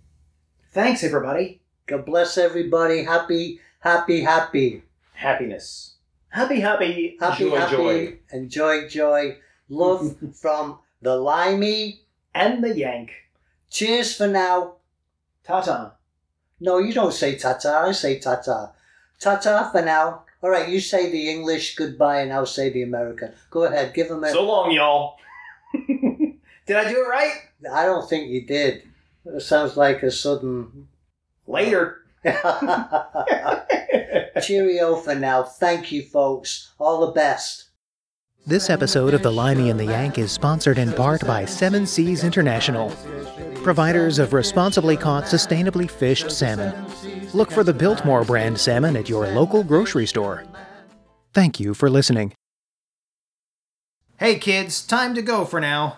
Thanks, 0.71 1.03
everybody. 1.03 1.59
God 1.87 2.05
bless 2.05 2.37
everybody. 2.37 3.03
Happy, 3.03 3.59
happy, 3.81 4.21
happy. 4.21 4.83
Happiness. 5.11 5.95
Happy, 6.29 6.61
happy, 6.61 7.17
Happy, 7.19 7.49
joy, 7.49 7.57
happy. 7.57 7.75
joy. 7.75 8.17
And 8.31 8.49
joy, 8.49 8.87
joy. 8.87 9.39
Love 9.67 10.15
from 10.39 10.79
the 11.01 11.17
Limey. 11.17 11.99
And 12.33 12.63
the 12.63 12.73
Yank. 12.77 13.11
Cheers 13.69 14.15
for 14.15 14.27
now. 14.27 14.75
Ta 15.43 15.59
ta. 15.59 15.95
No, 16.59 16.79
you 16.79 16.93
don't 16.93 17.13
say 17.13 17.35
ta-ta. 17.35 17.85
I 17.85 17.91
say 17.91 18.19
ta-ta. 18.19 18.71
Ta-ta 19.19 19.69
for 19.71 19.81
now. 19.81 20.23
All 20.41 20.49
right, 20.49 20.69
you 20.69 20.79
say 20.79 21.11
the 21.11 21.29
English 21.29 21.75
goodbye 21.75 22.21
and 22.21 22.31
I'll 22.31 22.45
say 22.45 22.69
the 22.69 22.83
American. 22.83 23.33
Go 23.49 23.63
ahead, 23.63 23.93
give 23.93 24.09
them 24.09 24.23
a... 24.23 24.31
So 24.31 24.43
long, 24.43 24.71
y'all. 24.71 25.17
Did 25.73 26.77
I 26.77 26.89
do 26.89 27.03
it 27.03 27.09
right? 27.09 27.33
I 27.71 27.85
don't 27.85 28.09
think 28.09 28.29
you 28.29 28.45
did. 28.45 28.83
It 29.25 29.41
sounds 29.41 29.75
like 29.75 30.03
a 30.03 30.11
sudden... 30.11 30.87
Later. 31.47 32.01
Cheerio 34.41 34.95
for 34.95 35.15
now. 35.15 35.43
Thank 35.43 35.91
you, 35.91 36.01
folks. 36.01 36.71
All 36.79 37.05
the 37.05 37.11
best. 37.11 37.65
This 38.47 38.69
episode 38.69 39.15
of 39.15 39.23
The 39.23 39.31
Limey 39.31 39.71
and 39.71 39.79
the 39.79 39.85
Yank 39.85 40.19
is 40.19 40.31
sponsored 40.31 40.77
in 40.77 40.93
part 40.93 41.25
by 41.25 41.45
Seven 41.45 41.87
Seas 41.87 42.23
International, 42.23 42.91
providers 43.63 44.19
of 44.19 44.33
responsibly 44.33 44.95
caught, 44.95 45.23
sustainably 45.23 45.89
fished 45.89 46.29
salmon. 46.29 46.71
Look 47.33 47.49
for 47.49 47.63
the 47.63 47.73
Biltmore 47.73 48.23
brand 48.23 48.59
salmon 48.59 48.95
at 48.95 49.09
your 49.09 49.25
local 49.29 49.63
grocery 49.63 50.05
store. 50.05 50.43
Thank 51.33 51.59
you 51.59 51.73
for 51.73 51.89
listening. 51.89 52.33
Hey 54.17 54.37
kids, 54.37 54.85
time 54.85 55.15
to 55.15 55.23
go 55.23 55.43
for 55.43 55.59
now. 55.59 55.97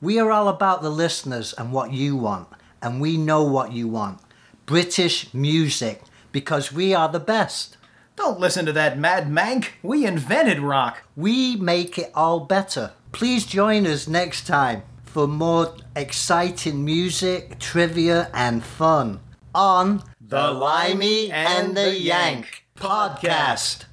We 0.00 0.18
are 0.18 0.30
all 0.30 0.48
about 0.48 0.80
the 0.80 0.88
listeners 0.88 1.52
and 1.58 1.74
what 1.74 1.92
you 1.92 2.16
want, 2.16 2.48
and 2.80 3.02
we 3.02 3.18
know 3.18 3.42
what 3.42 3.72
you 3.72 3.86
want. 3.86 4.18
British 4.64 5.34
music, 5.34 6.00
because 6.32 6.72
we 6.72 6.94
are 6.94 7.10
the 7.10 7.20
best. 7.20 7.76
Don't 8.16 8.40
listen 8.40 8.66
to 8.66 8.72
that 8.72 8.98
mad 8.98 9.28
mank. 9.28 9.70
We 9.82 10.06
invented 10.06 10.60
rock. 10.60 11.02
We 11.16 11.56
make 11.56 11.98
it 11.98 12.10
all 12.14 12.40
better. 12.40 12.92
Please 13.10 13.46
join 13.46 13.86
us 13.86 14.06
next 14.06 14.46
time 14.46 14.82
for 15.04 15.26
more 15.26 15.74
exciting 15.96 16.84
music, 16.84 17.58
trivia, 17.58 18.30
and 18.32 18.62
fun 18.62 19.20
on 19.54 20.02
The 20.20 20.50
Limey 20.50 21.30
and 21.30 21.76
the 21.76 21.94
Yank 21.94 22.64
podcast. 22.76 23.84